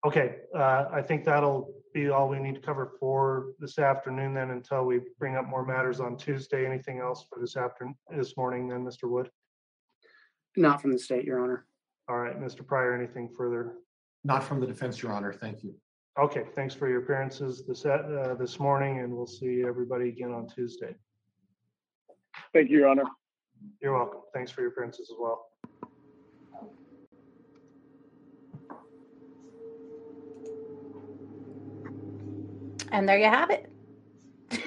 [0.05, 4.51] Okay, uh, I think that'll be all we need to cover for this afternoon then
[4.51, 6.65] until we bring up more matters on Tuesday.
[6.65, 9.09] Anything else for this afternoon, this morning then, Mr.
[9.09, 9.29] Wood?
[10.55, 11.65] Not from the state, Your Honor.
[12.07, 12.65] All right, Mr.
[12.65, 13.75] Prior, anything further?
[14.23, 15.31] Not from the defense, Your Honor.
[15.31, 15.75] Thank you.
[16.19, 20.47] Okay, thanks for your appearances this, uh, this morning and we'll see everybody again on
[20.47, 20.95] Tuesday.
[22.53, 23.03] Thank you, Your Honor.
[23.81, 24.21] You're welcome.
[24.33, 25.45] Thanks for your appearances as well.
[32.91, 33.69] And there you have it.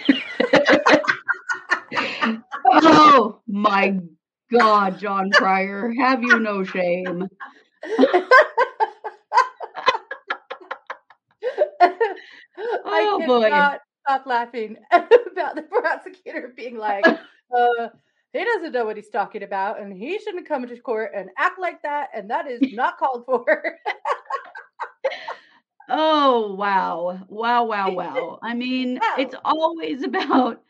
[2.73, 3.99] oh my
[4.53, 7.29] God, John Prior, have you no shame?
[12.85, 13.51] I Oh, boy.
[13.51, 17.11] cannot stop laughing about the prosecutor being like,
[17.57, 17.89] uh,
[18.33, 21.59] he doesn't know what he's talking about, and he shouldn't come into court and act
[21.59, 23.79] like that, and that is not called for.
[25.89, 27.21] Oh wow.
[27.29, 28.39] Wow, wow, wow.
[28.43, 30.63] I mean, it's always about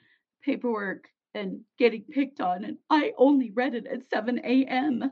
[0.44, 2.64] paperwork and getting picked on.
[2.64, 5.10] And I only read it at 7 a.m.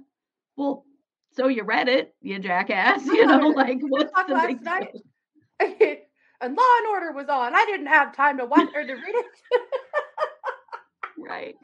[0.56, 0.84] Well,
[1.32, 3.04] so you read it, you jackass.
[3.06, 4.92] You know, like what's the last big night.
[5.60, 7.54] and Law and Order was on.
[7.54, 9.26] I didn't have time to watch or to read it.
[11.18, 11.54] Right.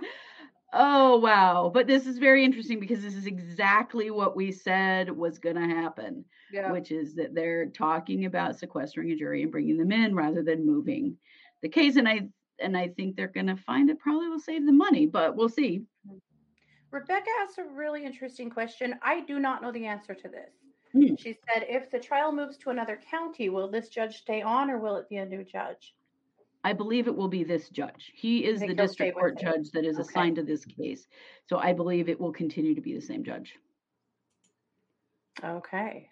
[0.72, 1.70] Oh wow.
[1.72, 5.74] But this is very interesting because this is exactly what we said was going to
[5.74, 6.24] happen.
[6.52, 6.70] yeah.
[6.70, 10.66] which is that they're talking about sequestering a jury and bringing them in rather than
[10.66, 11.16] moving
[11.62, 11.96] the case.
[11.96, 15.06] And I and I think they're going to find it probably will save the money,
[15.06, 15.82] but we'll see.
[16.90, 18.94] Rebecca asked a really interesting question.
[19.02, 20.52] I do not know the answer to this.
[20.92, 21.14] Hmm.
[21.16, 24.78] She said, if the trial moves to another county, will this judge stay on or
[24.78, 25.94] will it be a new judge?
[26.64, 28.12] I believe it will be this judge.
[28.14, 30.02] He is the think he'll stay district court judge that is Okay.
[30.02, 31.06] assigned to this case.
[31.48, 33.54] So I believe it will continue to be the same judge.
[35.44, 36.08] Okay.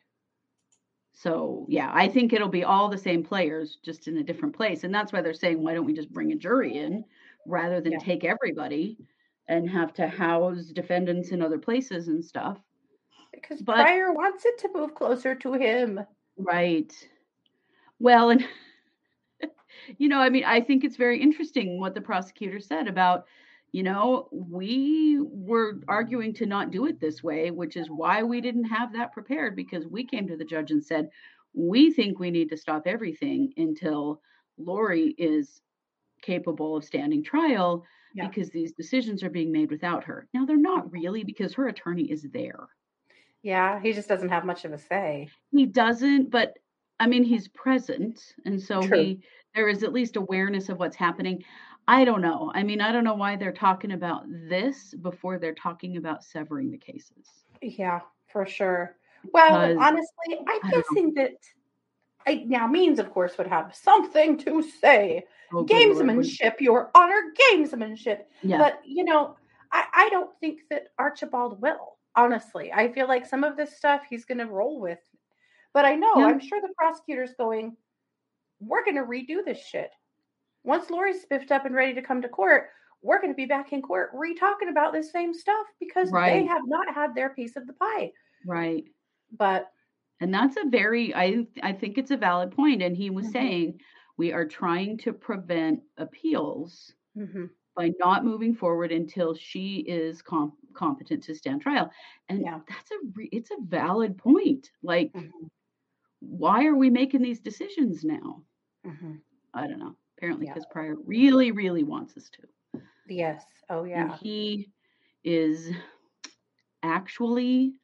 [1.14, 4.82] So yeah, I think it'll be all the same players, just in a different place.
[4.84, 7.04] And that's why they're saying, why don't we just bring a jury in
[7.46, 7.98] rather than Yeah.
[7.98, 8.98] take everybody
[9.48, 12.58] and have to house defendants in other places and stuff.
[13.32, 16.00] Because But- Prior wants it to move closer to him.
[16.36, 16.92] Right.
[18.00, 18.44] Well, and
[19.98, 23.26] you know, I mean, I think it's very interesting what the prosecutor said about,
[23.74, 28.40] you know, we were arguing to not do it this way, which is why we
[28.40, 31.10] didn't have that prepared because we came to the judge and said,
[31.54, 34.20] we think we need to stop everything until
[34.58, 35.60] Lori is
[36.22, 37.84] capable of standing trial
[38.14, 38.28] yeah.
[38.28, 40.28] because these decisions are being made without her.
[40.32, 42.68] Now they're not really because her attorney is there.
[43.42, 45.28] Yeah, he just doesn't have much of a say.
[45.50, 46.54] He doesn't, but
[47.00, 48.98] I mean he's present and so True.
[49.00, 49.22] he
[49.56, 51.42] there is at least awareness of what's happening.
[51.86, 52.50] I don't know.
[52.54, 56.70] I mean, I don't know why they're talking about this before they're talking about severing
[56.70, 57.26] the cases.
[57.60, 58.00] Yeah,
[58.32, 58.96] for sure.
[59.32, 61.32] Well, honestly, I'm guessing that
[62.26, 65.24] I, now means, of course, would have something to say.
[65.52, 67.20] Oh, gamesmanship, Your Honor,
[67.52, 68.20] gamesmanship.
[68.42, 68.58] Yeah.
[68.58, 69.36] But you know,
[69.70, 71.98] I, I don't think that Archibald will.
[72.16, 75.00] Honestly, I feel like some of this stuff he's going to roll with.
[75.72, 76.26] But I know, yeah.
[76.26, 77.76] I'm sure the prosecutor's going.
[78.60, 79.90] We're going to redo this shit.
[80.64, 82.70] Once Lori's spiffed up and ready to come to court,
[83.02, 86.32] we're going to be back in court re-talking about this same stuff because right.
[86.32, 88.10] they have not had their piece of the pie.
[88.46, 88.84] Right.
[89.38, 89.70] But
[90.20, 93.32] and that's a very I I think it's a valid point and he was mm-hmm.
[93.32, 93.80] saying
[94.16, 97.46] we are trying to prevent appeals mm-hmm.
[97.76, 101.90] by not moving forward until she is com- competent to stand trial.
[102.28, 102.60] And yeah.
[102.68, 104.70] that's a re- it's a valid point.
[104.82, 105.46] Like mm-hmm.
[106.20, 108.42] why are we making these decisions now?
[108.86, 109.16] Mm-hmm.
[109.52, 109.96] I don't know.
[110.24, 110.72] Apparently because yeah.
[110.72, 112.80] Prior really really wants us to.
[113.08, 113.44] Yes.
[113.68, 114.02] Oh yeah.
[114.02, 114.70] And he
[115.22, 115.70] is
[116.82, 117.74] actually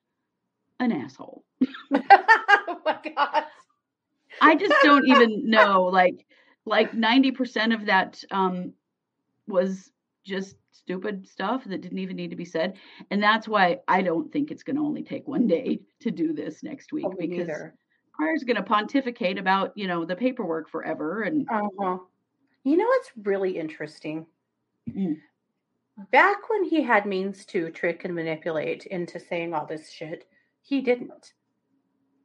[0.78, 1.44] an asshole.
[1.62, 1.68] oh
[2.84, 3.44] my god.
[4.40, 5.84] I just don't even know.
[5.84, 6.26] Like
[6.64, 8.72] like 90% of that um
[9.46, 9.90] was
[10.24, 12.74] just stupid stuff that didn't even need to be said.
[13.10, 16.62] And that's why I don't think it's gonna only take one day to do this
[16.62, 17.74] next week oh, because neither.
[18.14, 21.98] Prior's gonna pontificate about, you know, the paperwork forever and uh-huh.
[22.64, 24.26] You know what's really interesting?
[24.90, 25.18] Mm.
[26.10, 30.26] Back when he had means to trick and manipulate into saying all this shit,
[30.62, 31.34] he didn't.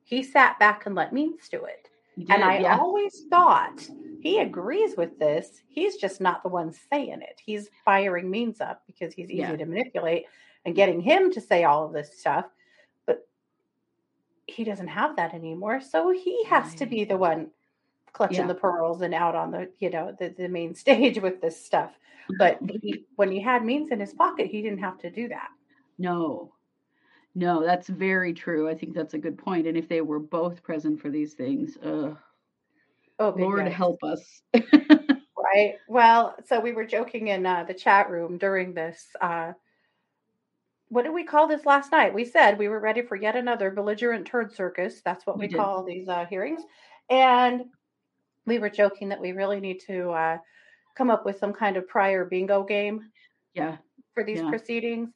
[0.03, 1.89] He sat back and let Means do it.
[2.17, 2.77] Did, and I yeah.
[2.77, 3.85] always thought
[4.21, 5.63] he agrees with this.
[5.67, 7.41] He's just not the one saying it.
[7.43, 9.55] He's firing Means up because he's easy yeah.
[9.55, 10.25] to manipulate
[10.65, 12.45] and getting him to say all of this stuff.
[13.05, 13.27] But
[14.45, 15.81] he doesn't have that anymore.
[15.81, 16.77] So he has right.
[16.77, 17.49] to be the one
[18.15, 18.47] clutching yeah.
[18.47, 21.91] the pearls and out on the, you know, the, the main stage with this stuff.
[22.39, 25.49] But he, when he had Means in his pocket, he didn't have to do that.
[25.99, 26.53] No,
[27.35, 28.67] no, that's very true.
[28.67, 29.67] I think that's a good point.
[29.67, 32.15] And if they were both present for these things, uh,
[33.19, 34.41] oh, Lord help us.
[34.55, 35.75] right.
[35.87, 39.05] Well, so we were joking in uh, the chat room during this.
[39.21, 39.51] Uh,
[40.89, 42.13] what did we call this last night?
[42.13, 45.01] We said we were ready for yet another belligerent turd circus.
[45.03, 46.61] That's what we, we call these uh, hearings.
[47.09, 47.65] And
[48.45, 50.37] we were joking that we really need to uh,
[50.97, 53.09] come up with some kind of Prior bingo game.
[53.53, 53.77] Yeah.
[54.13, 54.49] For these yeah.
[54.49, 55.09] proceedings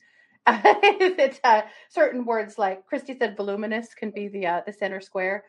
[0.48, 5.44] it's uh, certain words like Christy said, voluminous can be the uh, the center square.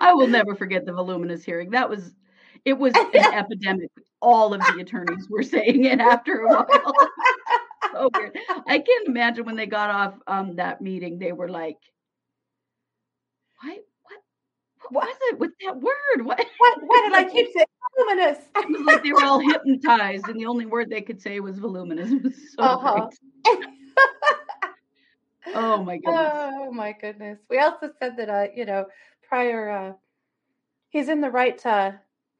[0.00, 1.70] I will never forget the voluminous hearing.
[1.70, 2.12] That was
[2.64, 3.90] it was an epidemic.
[4.20, 6.94] All of the attorneys were saying it after a while.
[7.92, 8.38] so weird.
[8.68, 11.78] I can't imagine when they got off um, that meeting, they were like,
[13.62, 13.78] "What?
[14.90, 15.04] What?
[15.04, 16.26] What was it with that word?
[16.26, 16.44] What?
[16.58, 16.78] What?
[16.86, 17.66] Why did I keep saying
[17.96, 18.38] voluminous.
[18.56, 21.58] it was like they were all hypnotized, and the only word they could say was
[21.58, 22.10] voluminous.
[22.24, 23.08] Was so uh-huh.
[25.54, 26.32] oh my goodness.
[26.34, 27.38] Oh my goodness.
[27.48, 28.86] We also said that uh, you know,
[29.28, 29.92] Prior uh
[30.90, 31.92] he's in the right uh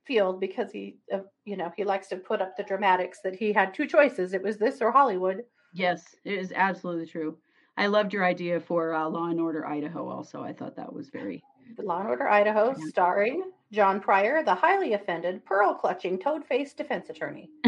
[0.05, 3.53] field because he uh, you know, he likes to put up the dramatics that he
[3.53, 4.35] had two choices.
[4.35, 5.45] It was this or Hollywood.
[5.73, 7.37] Yes, it is absolutely true.
[7.77, 10.43] I loved your idea for uh, Law and Order Idaho also.
[10.43, 11.43] I thought that was very
[11.79, 17.11] Law and Order Idaho, starring John Prior, the highly offended, pearl clutching, toad faced defense
[17.11, 17.51] attorney.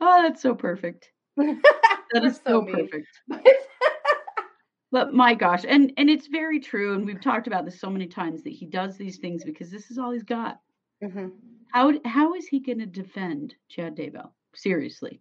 [0.00, 1.10] oh, that's so perfect.
[2.12, 3.06] That is so, so perfect.
[4.90, 8.06] but my gosh, and and it's very true, and we've talked about this so many
[8.06, 10.58] times that he does these things because this is all he's got.
[11.04, 11.26] Mm-hmm.
[11.74, 14.30] How how is he going to defend Chad Daybell?
[14.54, 15.20] Seriously,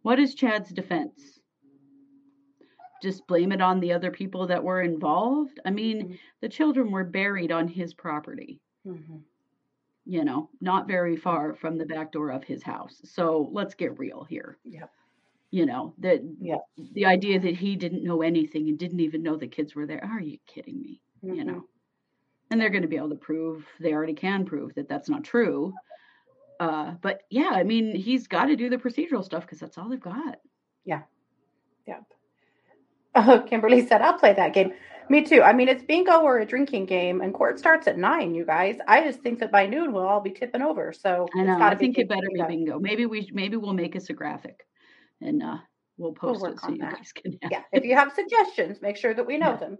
[0.00, 1.40] what is Chad's defense?
[3.04, 5.60] Just blame it on the other people that were involved.
[5.64, 6.14] I mean, mm-hmm.
[6.40, 8.60] the children were buried on his property.
[8.86, 9.18] Mm-hmm.
[10.06, 13.00] You know, not very far from the back door of his house.
[13.04, 14.58] So let's get real here.
[14.64, 14.86] Yeah.
[15.50, 16.56] You know, that yeah.
[16.92, 20.04] the idea that he didn't know anything and didn't even know the kids were there.
[20.04, 21.00] Are you kidding me?
[21.24, 21.34] Mm-hmm.
[21.34, 21.64] You know.
[22.50, 25.24] And they're going to be able to prove they already can prove that that's not
[25.24, 25.72] true.
[26.60, 29.88] Uh, but yeah, I mean, he's got to do the procedural stuff because that's all
[29.88, 30.38] they've got.
[30.84, 31.02] Yeah.
[31.86, 32.00] Yeah.
[33.14, 34.72] Oh, Kimberly said, I'll play that game.
[35.08, 35.42] Me too.
[35.42, 38.34] I mean, it's bingo or a drinking game, and court starts at nine.
[38.34, 40.92] You guys, I just think that by noon we'll all be tipping over.
[40.92, 41.60] So I know.
[41.60, 42.48] I think it better bingo.
[42.48, 42.78] be bingo.
[42.78, 44.66] Maybe we maybe we'll make us a graphic,
[45.20, 45.58] and uh,
[45.98, 46.96] we'll post we'll it so you that.
[46.96, 47.38] guys can.
[47.50, 47.62] Yeah.
[47.72, 49.56] If you have suggestions, make sure that we know yeah.
[49.56, 49.78] them.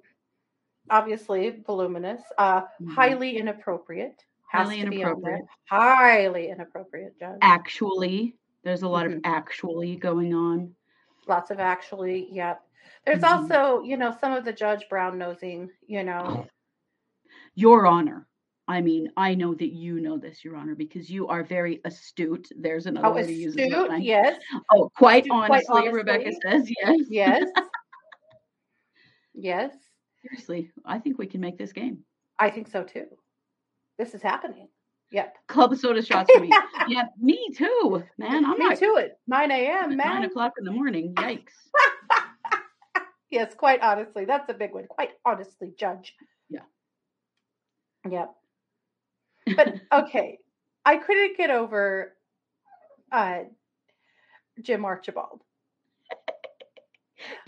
[0.91, 2.91] Obviously, voluminous, uh, mm-hmm.
[2.91, 4.23] highly inappropriate.
[4.53, 5.47] highly inappropriate.
[5.71, 7.15] Highly inappropriate.
[7.41, 9.17] Actually, there's a lot mm-hmm.
[9.17, 10.75] of actually going on.
[11.27, 12.29] Lots of actually.
[12.31, 12.61] Yep.
[13.07, 13.53] There's mm-hmm.
[13.53, 16.47] also, you know, some of the Judge Brown nosing, you know.
[17.55, 18.27] Your Honor.
[18.67, 22.49] I mean, I know that you know this, Your Honor, because you are very astute.
[22.57, 24.03] There's another oh, way to use it.
[24.03, 24.41] Yes.
[24.73, 27.01] Oh, quite honestly, quite honestly, Rebecca says yes.
[27.11, 27.45] Yes.
[29.35, 29.75] yes.
[30.23, 31.99] Seriously, I think we can make this game.
[32.39, 33.07] I think so too.
[33.99, 34.69] This is happening.
[35.11, 35.37] Yep.
[35.47, 36.51] Club soda shots for me.
[36.89, 38.45] yeah, me too, man.
[38.45, 38.97] I'm me not too.
[38.99, 39.91] It 9 a.m.
[39.91, 39.99] Man.
[39.99, 41.15] Nine o'clock in the morning.
[41.15, 41.53] Yikes.
[43.35, 44.87] yes, quite honestly, that's a big one.
[44.87, 46.15] Quite honestly, Judge.
[46.49, 46.61] Yeah.
[48.09, 48.35] Yep.
[49.57, 50.39] But okay,
[50.85, 52.15] I couldn't get over
[53.13, 53.41] uh,
[54.63, 55.43] Jim Archibald.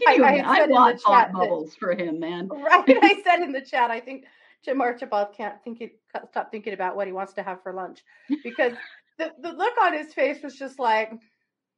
[0.06, 2.48] I, I, I bought thought bubbles that, for him, man.
[2.52, 2.98] Right.
[3.02, 4.24] I said in the chat, I think
[4.64, 8.02] Jim Archibald can't think it, stop thinking about what he wants to have for lunch
[8.42, 8.72] because
[9.18, 11.12] the, the look on his face was just like,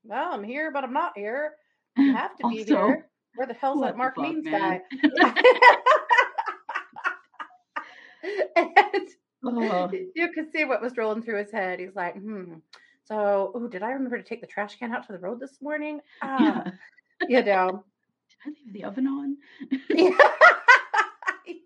[0.04, 1.52] well, I'm here, but I'm not here.
[1.98, 3.08] I have to be also, here.
[3.38, 4.80] Where the hell's that Mark fuck, Means man?
[4.90, 5.30] guy?
[8.56, 9.08] and
[9.44, 9.88] oh.
[10.16, 11.78] you could see what was rolling through his head.
[11.78, 12.54] He's like, hmm.
[13.04, 15.62] So, oh, did I remember to take the trash can out to the road this
[15.62, 16.00] morning?
[16.20, 16.64] Ah,
[17.20, 17.28] yeah.
[17.28, 17.84] you know.
[18.28, 19.36] Did I leave the oven on?
[19.88, 20.10] yeah.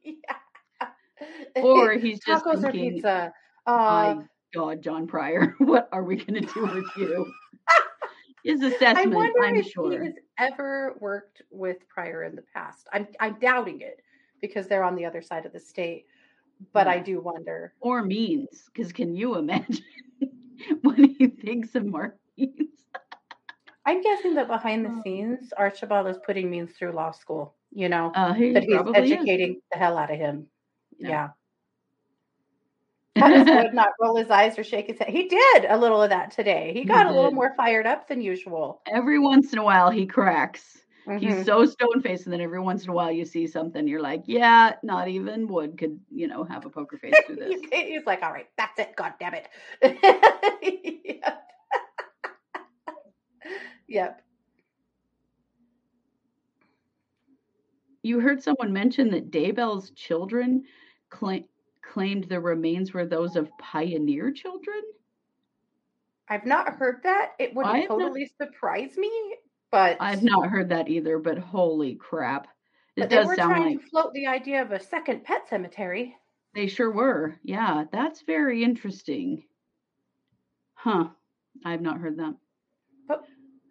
[0.04, 1.62] yeah.
[1.62, 3.32] Or he's just tacos thinking, or pizza.
[3.66, 3.72] Uh,
[4.16, 7.32] my God, John Prior, what are we going to do with you?
[8.44, 9.90] His assessment, I wonder I'm if sure.
[9.90, 12.88] he has ever worked with Prior in the past.
[12.92, 14.02] I'm I'm doubting it
[14.40, 16.06] because they're on the other side of the state.
[16.72, 16.92] But yeah.
[16.92, 17.74] I do wonder.
[17.80, 19.84] Or means, because can you imagine
[20.82, 22.68] what he thinks of Mark Means?
[23.84, 25.02] I'm guessing that behind the oh.
[25.02, 27.54] scenes, Archibald is putting Means through law school.
[27.72, 29.62] You know, uh, he that he's educating is.
[29.72, 30.46] the hell out of him.
[30.98, 31.08] Yeah.
[31.08, 31.28] yeah.
[33.62, 35.08] would not roll his eyes or shake his head.
[35.08, 36.72] He did a little of that today.
[36.74, 38.82] He got he a little more fired up than usual.
[38.86, 40.82] Every once in a while, he cracks.
[41.06, 41.26] Mm-hmm.
[41.26, 43.88] He's so stone faced, and then every once in a while, you see something.
[43.88, 47.60] You're like, yeah, not even Wood could, you know, have a poker face through this.
[47.72, 48.94] He's like, all right, that's it.
[48.94, 49.48] God damn it.
[51.04, 51.42] yep.
[53.88, 54.22] yep.
[58.04, 60.64] You heard someone mention that Daybell's children
[61.08, 61.44] claim
[61.92, 64.80] claimed the remains were those of pioneer children?
[66.28, 67.32] I've not heard that.
[67.38, 69.10] It wouldn't totally not, surprise me,
[69.70, 71.18] but I've not heard that either.
[71.18, 72.48] But holy crap!
[72.96, 76.16] It does sound trying like to float the idea of a second pet cemetery.
[76.54, 77.38] They sure were.
[77.42, 79.44] Yeah, that's very interesting.
[80.74, 81.08] Huh?
[81.64, 82.34] I've not heard that.
[83.06, 83.24] But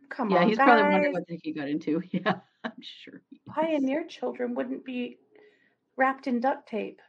[0.09, 0.65] come yeah, on, Yeah, he's guys.
[0.65, 2.01] probably wondering what he got into.
[2.11, 3.21] Yeah, I'm sure.
[3.47, 5.17] Pioneer children wouldn't be
[5.97, 7.01] wrapped in duct tape.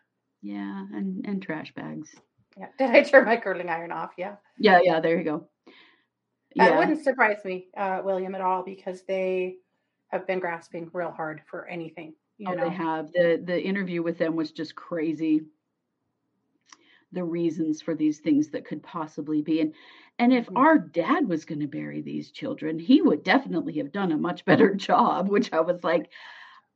[0.42, 2.14] Yeah, and and trash bags.
[2.58, 2.66] Yeah.
[2.78, 4.10] Did I turn my curling iron off?
[4.16, 4.36] Yeah.
[4.58, 5.00] Yeah, yeah.
[5.00, 5.48] There you go.
[6.54, 6.74] Yeah.
[6.74, 9.56] It wouldn't surprise me, uh, William, at all, because they
[10.08, 12.14] have been grasping real hard for anything.
[12.36, 12.68] You oh, know?
[12.68, 13.10] they have.
[13.12, 15.42] the The interview with them was just crazy.
[17.12, 19.74] The reasons for these things that could possibly be, and
[20.18, 20.56] and if mm-hmm.
[20.56, 24.44] our dad was going to bury these children, he would definitely have done a much
[24.46, 25.28] better job.
[25.28, 26.10] Which I was like,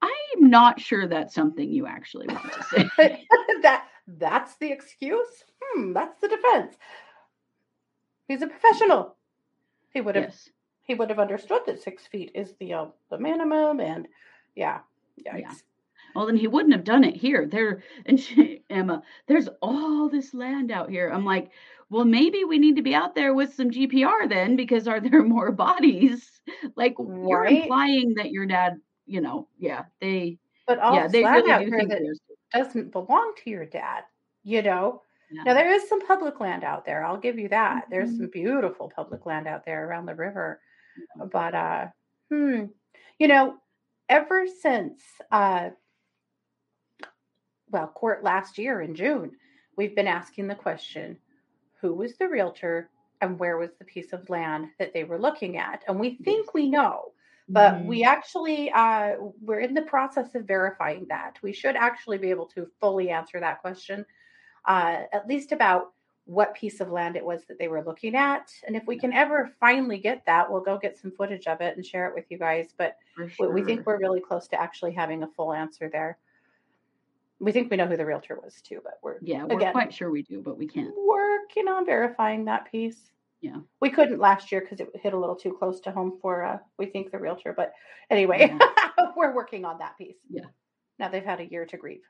[0.02, 3.26] I'm not sure that's something you actually want to say.
[3.62, 5.44] That that's the excuse.
[5.62, 6.76] Hmm, that's the defense.
[8.28, 9.16] He's a professional.
[9.92, 10.50] He would have yes.
[10.82, 14.08] he would have understood that six feet is the uh, the minimum, and
[14.54, 14.80] yeah,
[15.18, 15.40] yikes.
[15.40, 15.54] yeah.
[16.14, 17.46] Well, then he wouldn't have done it here.
[17.46, 21.10] There and she, Emma, there's all this land out here.
[21.10, 21.50] I'm like,
[21.90, 25.22] well, maybe we need to be out there with some GPR then, because are there
[25.24, 26.30] more bodies?
[26.76, 27.28] Like right.
[27.28, 28.76] you're implying that your dad
[29.06, 30.38] you know, yeah, they.
[30.66, 32.02] But all yeah, they really do here that
[32.52, 34.04] doesn't belong to your dad,
[34.42, 35.02] you know.
[35.30, 35.42] Yeah.
[35.44, 37.04] Now there is some public land out there.
[37.04, 37.82] I'll give you that.
[37.82, 37.90] Mm-hmm.
[37.90, 40.60] There's some beautiful public land out there around the river,
[41.18, 41.28] mm-hmm.
[41.28, 41.86] but uh,
[42.30, 42.66] hmm,
[43.18, 43.56] you know,
[44.08, 45.00] ever since
[45.32, 45.70] uh,
[47.70, 49.32] well, court last year in June,
[49.76, 51.16] we've been asking the question:
[51.80, 52.90] Who was the realtor?
[53.22, 55.82] And where was the piece of land that they were looking at?
[55.88, 57.12] And we think we know,
[57.48, 57.86] but mm-hmm.
[57.86, 62.46] we actually uh, we're in the process of verifying that we should actually be able
[62.46, 64.04] to fully answer that question
[64.66, 65.92] uh, at least about
[66.24, 69.12] what piece of land it was that they were looking at and if we can
[69.12, 72.24] ever finally get that we'll go get some footage of it and share it with
[72.30, 72.96] you guys but
[73.28, 73.52] sure.
[73.52, 76.18] we think we're really close to actually having a full answer there
[77.38, 79.92] we think we know who the realtor was too, but we're yeah, we're again, quite
[79.92, 80.94] sure we do, but we can't.
[80.96, 83.10] working on verifying that piece.
[83.40, 83.56] Yeah.
[83.80, 86.58] We couldn't last year because it hit a little too close to home for uh,
[86.78, 87.72] we think the realtor, but
[88.10, 88.58] anyway, Yeah.
[89.16, 90.16] we're working on that piece.
[90.30, 90.46] Yeah.
[90.98, 92.02] Now they've had a year to grieve.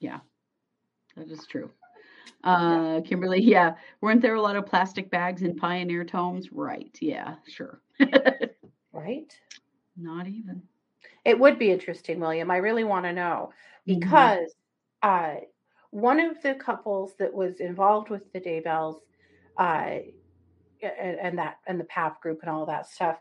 [0.00, 0.20] Yeah,
[1.16, 1.70] that is true.
[2.42, 6.50] Uh, Kimberly, yeah, weren't there a lot of plastic bags in pioneer tomes?
[6.52, 6.96] Right.
[7.00, 7.80] Yeah, sure.
[8.92, 9.38] Right?
[9.98, 10.62] Not even.
[11.26, 12.50] It would be interesting, William.
[12.50, 13.50] I really want to know
[13.86, 14.00] Mhm.
[14.00, 14.54] because
[15.02, 15.34] uh,
[15.90, 19.00] one of the couples that was involved with the Daybells
[19.58, 19.98] uh,
[20.82, 23.18] and, and that and the PAP group and all that stuff,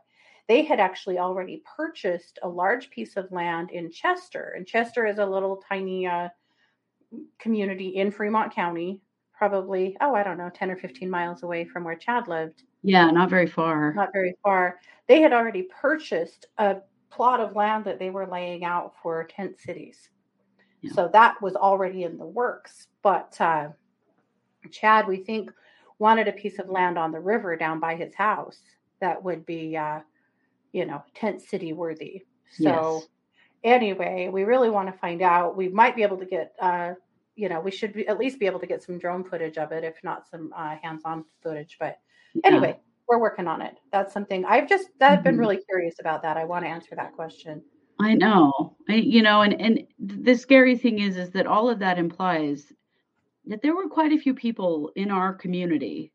[0.48, 4.54] they had actually already purchased a large piece of land in Chester.
[4.56, 6.30] And Chester is a little tiny uh,
[7.40, 9.00] community in Fremont County,
[9.34, 13.10] probably, oh, I don't know, 10 or 15 miles away from where Chad lived Yeah,
[13.12, 13.94] not very far.
[13.94, 14.80] not very far.
[15.08, 16.78] They had already purchased a
[17.10, 20.10] plot of land that they were laying out for tent cities.
[20.82, 20.92] Yeah.
[20.94, 22.88] So that was already in the works.
[23.02, 23.70] But uh,
[24.72, 25.52] Chad, we think,
[26.00, 28.60] wanted a piece of land on the river down by his house
[29.02, 30.00] that would be, uh,
[30.72, 32.24] you know, tent city worthy.
[32.50, 33.08] So Yes.
[33.64, 35.58] anyway, we really want to find out.
[35.58, 36.94] We might be able to get, uh,
[37.36, 39.72] you know, we should be, at least be able to get some drone footage of
[39.72, 41.78] it, if not some uh, hands-on footage.
[41.80, 42.00] But
[42.34, 42.50] Yeah.
[42.50, 43.76] anyway, we're working on it.
[43.92, 45.40] That's something I've just I've been Mhm.
[45.40, 46.38] really curious about that.
[46.38, 47.64] I want to answer that question.
[48.00, 48.76] I know.
[48.90, 52.72] I, you know, and and the scary thing is, is that all of that implies
[53.48, 56.12] that there were quite a few people in our community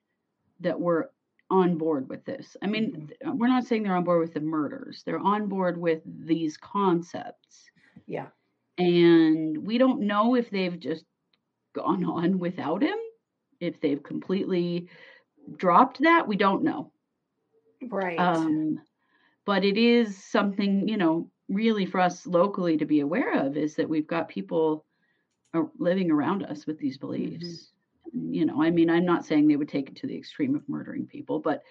[0.60, 1.10] that were
[1.50, 2.56] on board with this.
[2.62, 3.38] I mean, Mm-hmm.
[3.38, 5.02] we're not saying they're on board with the murders.
[5.04, 7.70] They're on board with these concepts.
[8.06, 8.28] Yeah.
[8.78, 11.04] And we don't know if they've just
[11.74, 12.96] gone on without him,
[13.60, 14.88] if they've completely
[15.56, 16.26] dropped that.
[16.26, 16.92] We don't know.
[17.88, 18.18] Right.
[18.18, 18.80] Um,
[19.44, 23.74] but it is something, you know, really for us locally to be aware of is
[23.74, 24.84] that we've got people
[25.78, 27.72] living around us with these beliefs.
[28.12, 30.68] You know, I mean, I'm not saying they would take it to the extreme of
[30.68, 31.62] murdering people, but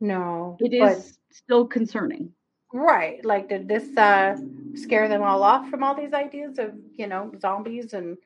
[0.00, 0.56] no.
[0.60, 2.32] it is still concerning.
[2.72, 3.24] right.
[3.24, 4.36] Like did this uh
[4.74, 8.16] scare them all off from all these ideas of, you know, zombies and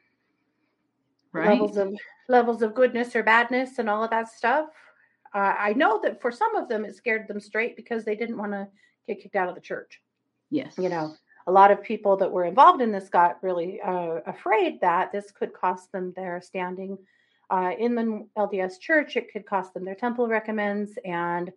[1.30, 1.50] Right.
[1.50, 1.94] levels of
[2.28, 4.68] levels of goodness or badness and all of that stuff?
[5.34, 8.38] Uh, I know that for some of them it scared them straight because they didn't
[8.38, 8.66] want to
[9.06, 10.00] get kicked out of the church.
[10.50, 10.74] yes.
[10.78, 11.14] you know
[11.48, 15.30] a lot of people that were involved in this got really uh, afraid that this
[15.38, 16.98] could cost them their standing
[17.50, 21.50] uh, in the lds church it could cost them their temple recommends and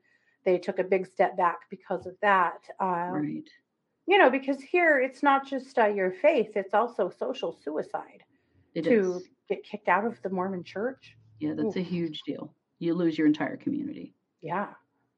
[0.45, 3.49] they took a big step back because of that uh, Right.
[4.07, 8.23] you know because here it's not just uh, your faith it's also social suicide
[8.73, 9.29] It to is.
[9.49, 12.53] get kicked out of the mormon church Yeah, that's a huge deal.
[12.79, 14.07] You lose your entire community.
[14.41, 14.69] yeah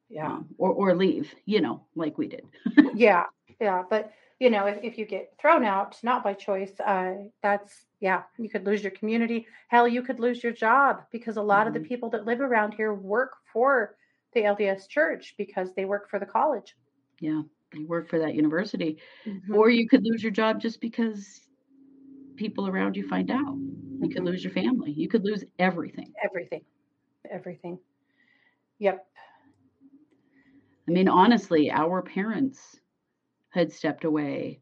[0.09, 2.45] yeah um, or or leave, you know, like we did.
[3.07, 3.25] yeah
[3.61, 4.11] yeah but
[4.43, 8.49] you know if, if you get thrown out not by choice uh that's yeah you
[8.49, 11.79] could lose your community hell you could lose your job because a lot of the
[11.79, 13.95] people that live around here work for
[14.33, 16.75] the lds church because they work for the college
[17.21, 17.41] Yeah.
[17.73, 18.97] You work for that university.
[19.25, 19.55] Mhm.
[19.55, 21.41] or you could lose your job just because
[22.35, 23.55] people around you find out
[24.01, 24.25] you could Mhm.
[24.25, 26.63] lose your family you could lose everything everything
[27.31, 27.79] everything
[28.79, 29.07] yep
[30.87, 32.79] i mean honestly our parents
[33.53, 34.59] had stepped away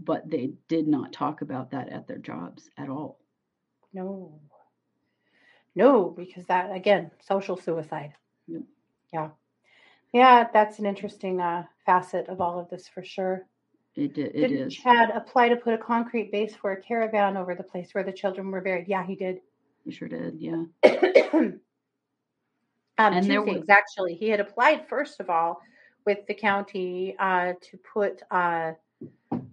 [0.00, 3.20] but they did not talk about that at their jobs at all
[3.92, 4.40] no
[5.74, 8.12] no because that again social suicide
[8.46, 8.62] Yep.
[9.12, 9.28] yeah
[10.12, 13.46] yeah that's an interesting uh facet of all of this for sure
[13.96, 17.54] it, it Didn't is Chad apply to put a concrete base for a caravan over
[17.54, 18.88] the place where the children were buried?
[18.88, 19.40] Yeah, he did.
[19.84, 20.64] He sure did yeah
[21.32, 21.60] um,
[22.98, 24.14] And two there things actually.
[24.14, 25.60] He had applied first of all
[26.04, 28.74] with the county uh, to put a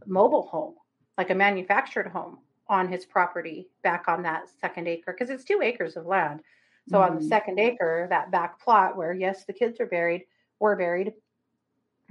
[0.05, 0.75] mobile home,
[1.17, 5.59] like a manufactured home, on his property back on that second acre because it's two
[5.61, 6.41] acres of land.
[6.89, 7.27] So on the Mhm.
[7.27, 10.25] second acre, that back plot where yes, the kids are buried,
[10.59, 11.13] were buried.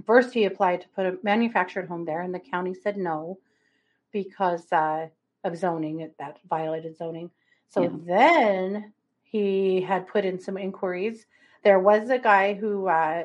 [0.05, 3.39] First, he applied to put a manufactured home there, and the county said no
[4.13, 5.09] because uh,
[5.45, 6.11] of zoning.
[6.19, 7.31] That violated zoning.
[7.69, 7.91] So Yeah.
[8.07, 11.27] then he had put in some inquiries.
[11.63, 13.25] There was a guy who, uh,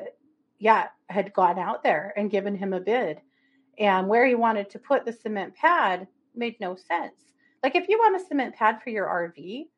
[0.58, 3.20] yeah, had gone out there and given him a bid,
[3.78, 7.32] and where he wanted to put the cement pad made no sense.
[7.62, 9.68] Like if you want a cement pad for your RV,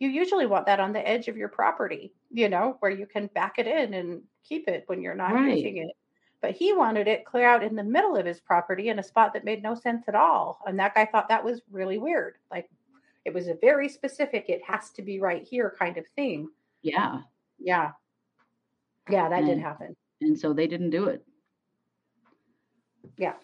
[0.00, 3.28] you usually want that on the edge of your property, you know, where you can
[3.28, 5.56] back it in and keep it when you're not Right.
[5.56, 5.90] using it.
[6.40, 9.32] But he wanted it clear out in the middle of his property in a spot
[9.32, 10.60] that made no sense at all.
[10.66, 12.36] And that guy thought that was really weird.
[12.50, 12.68] Like
[13.24, 16.48] it was a very specific, it has to be right here kind of thing.
[16.82, 17.22] yeah
[17.58, 17.92] Yeah.
[19.08, 19.96] Yeah, that did happen.
[20.24, 21.24] And so they didn't do it
[23.16, 23.34] Yeah.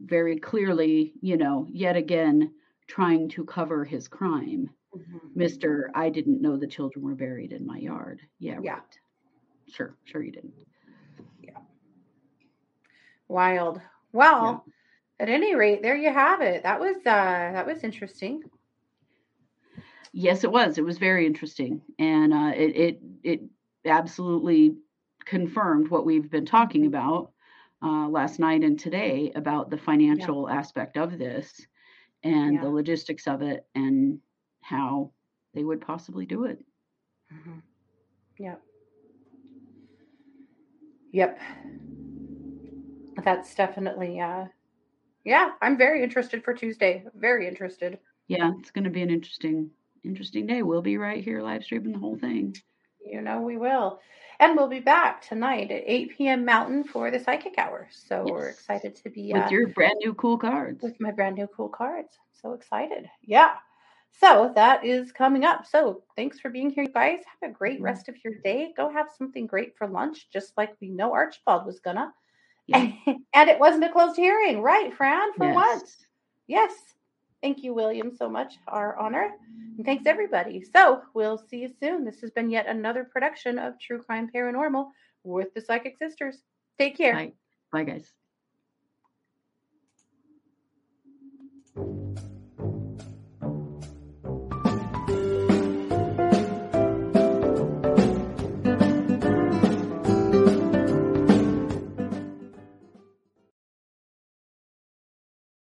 [0.00, 2.52] very clearly you know yet again
[2.86, 4.70] trying to cover his crime.
[4.96, 5.18] Mm-hmm.
[5.36, 8.20] Mister, I didn't know the children were buried in my yard.
[8.40, 8.72] Yeah, yeah.
[8.72, 8.98] right.
[9.68, 10.52] Sure, sure you didn't.
[11.40, 11.58] Yeah.
[13.28, 13.80] Wild.
[14.12, 15.24] Well, yeah.
[15.24, 16.64] at any rate, there you have it.
[16.64, 18.42] That was uh that was interesting.
[20.12, 20.76] Yes, it was.
[20.78, 23.40] It was very interesting, and uh, it it it
[23.84, 24.74] absolutely
[25.24, 27.32] confirmed what we've been talking about
[27.82, 30.56] uh, last night and today about the financial yeah.
[30.56, 31.66] aspect of this
[32.22, 32.60] and yeah.
[32.60, 34.18] the logistics of it and
[34.60, 35.10] how
[35.54, 36.58] they would possibly do it.
[37.32, 37.58] Mm-hmm.
[38.38, 38.62] Yep.
[41.12, 41.38] Yep.
[43.24, 44.44] That's definitely, uh,
[45.24, 47.04] yeah, I'm very interested for Tuesday.
[47.14, 47.98] Very interested.
[48.28, 49.70] Yeah, it's going to be an interesting,
[50.04, 50.62] interesting day.
[50.62, 52.54] We'll be right here live streaming the whole thing.
[53.04, 54.00] You know, we will.
[54.40, 56.46] And we'll be back tonight at 8 p.m.
[56.46, 57.88] Mountain for the Psychic Hour.
[57.92, 58.32] So yes.
[58.32, 60.82] we're excited to be with uh, your brand new cool cards.
[60.82, 62.08] With my brand new cool cards.
[62.32, 63.04] So excited.
[63.22, 63.50] Yeah.
[64.18, 65.66] So that is coming up.
[65.66, 67.18] So thanks for being here, you guys.
[67.42, 67.84] Have a great mm-hmm.
[67.84, 68.72] rest of your day.
[68.74, 72.10] Go have something great for lunch, just like we know Archibald was gonna.
[72.66, 72.92] Yeah.
[73.34, 75.34] and it wasn't a closed hearing, right, Fran?
[75.34, 75.54] For yes.
[75.54, 75.96] once.
[76.46, 76.72] Yes.
[77.42, 78.54] Thank you, William, so much.
[78.68, 79.30] Our honor.
[79.76, 80.62] And thanks, everybody.
[80.62, 82.04] So we'll see you soon.
[82.04, 84.88] This has been yet another production of True Crime Paranormal
[85.24, 86.42] with the Psychic Sisters.
[86.78, 87.14] Take care.
[87.14, 87.32] Bye.
[87.72, 88.12] Bye, guys.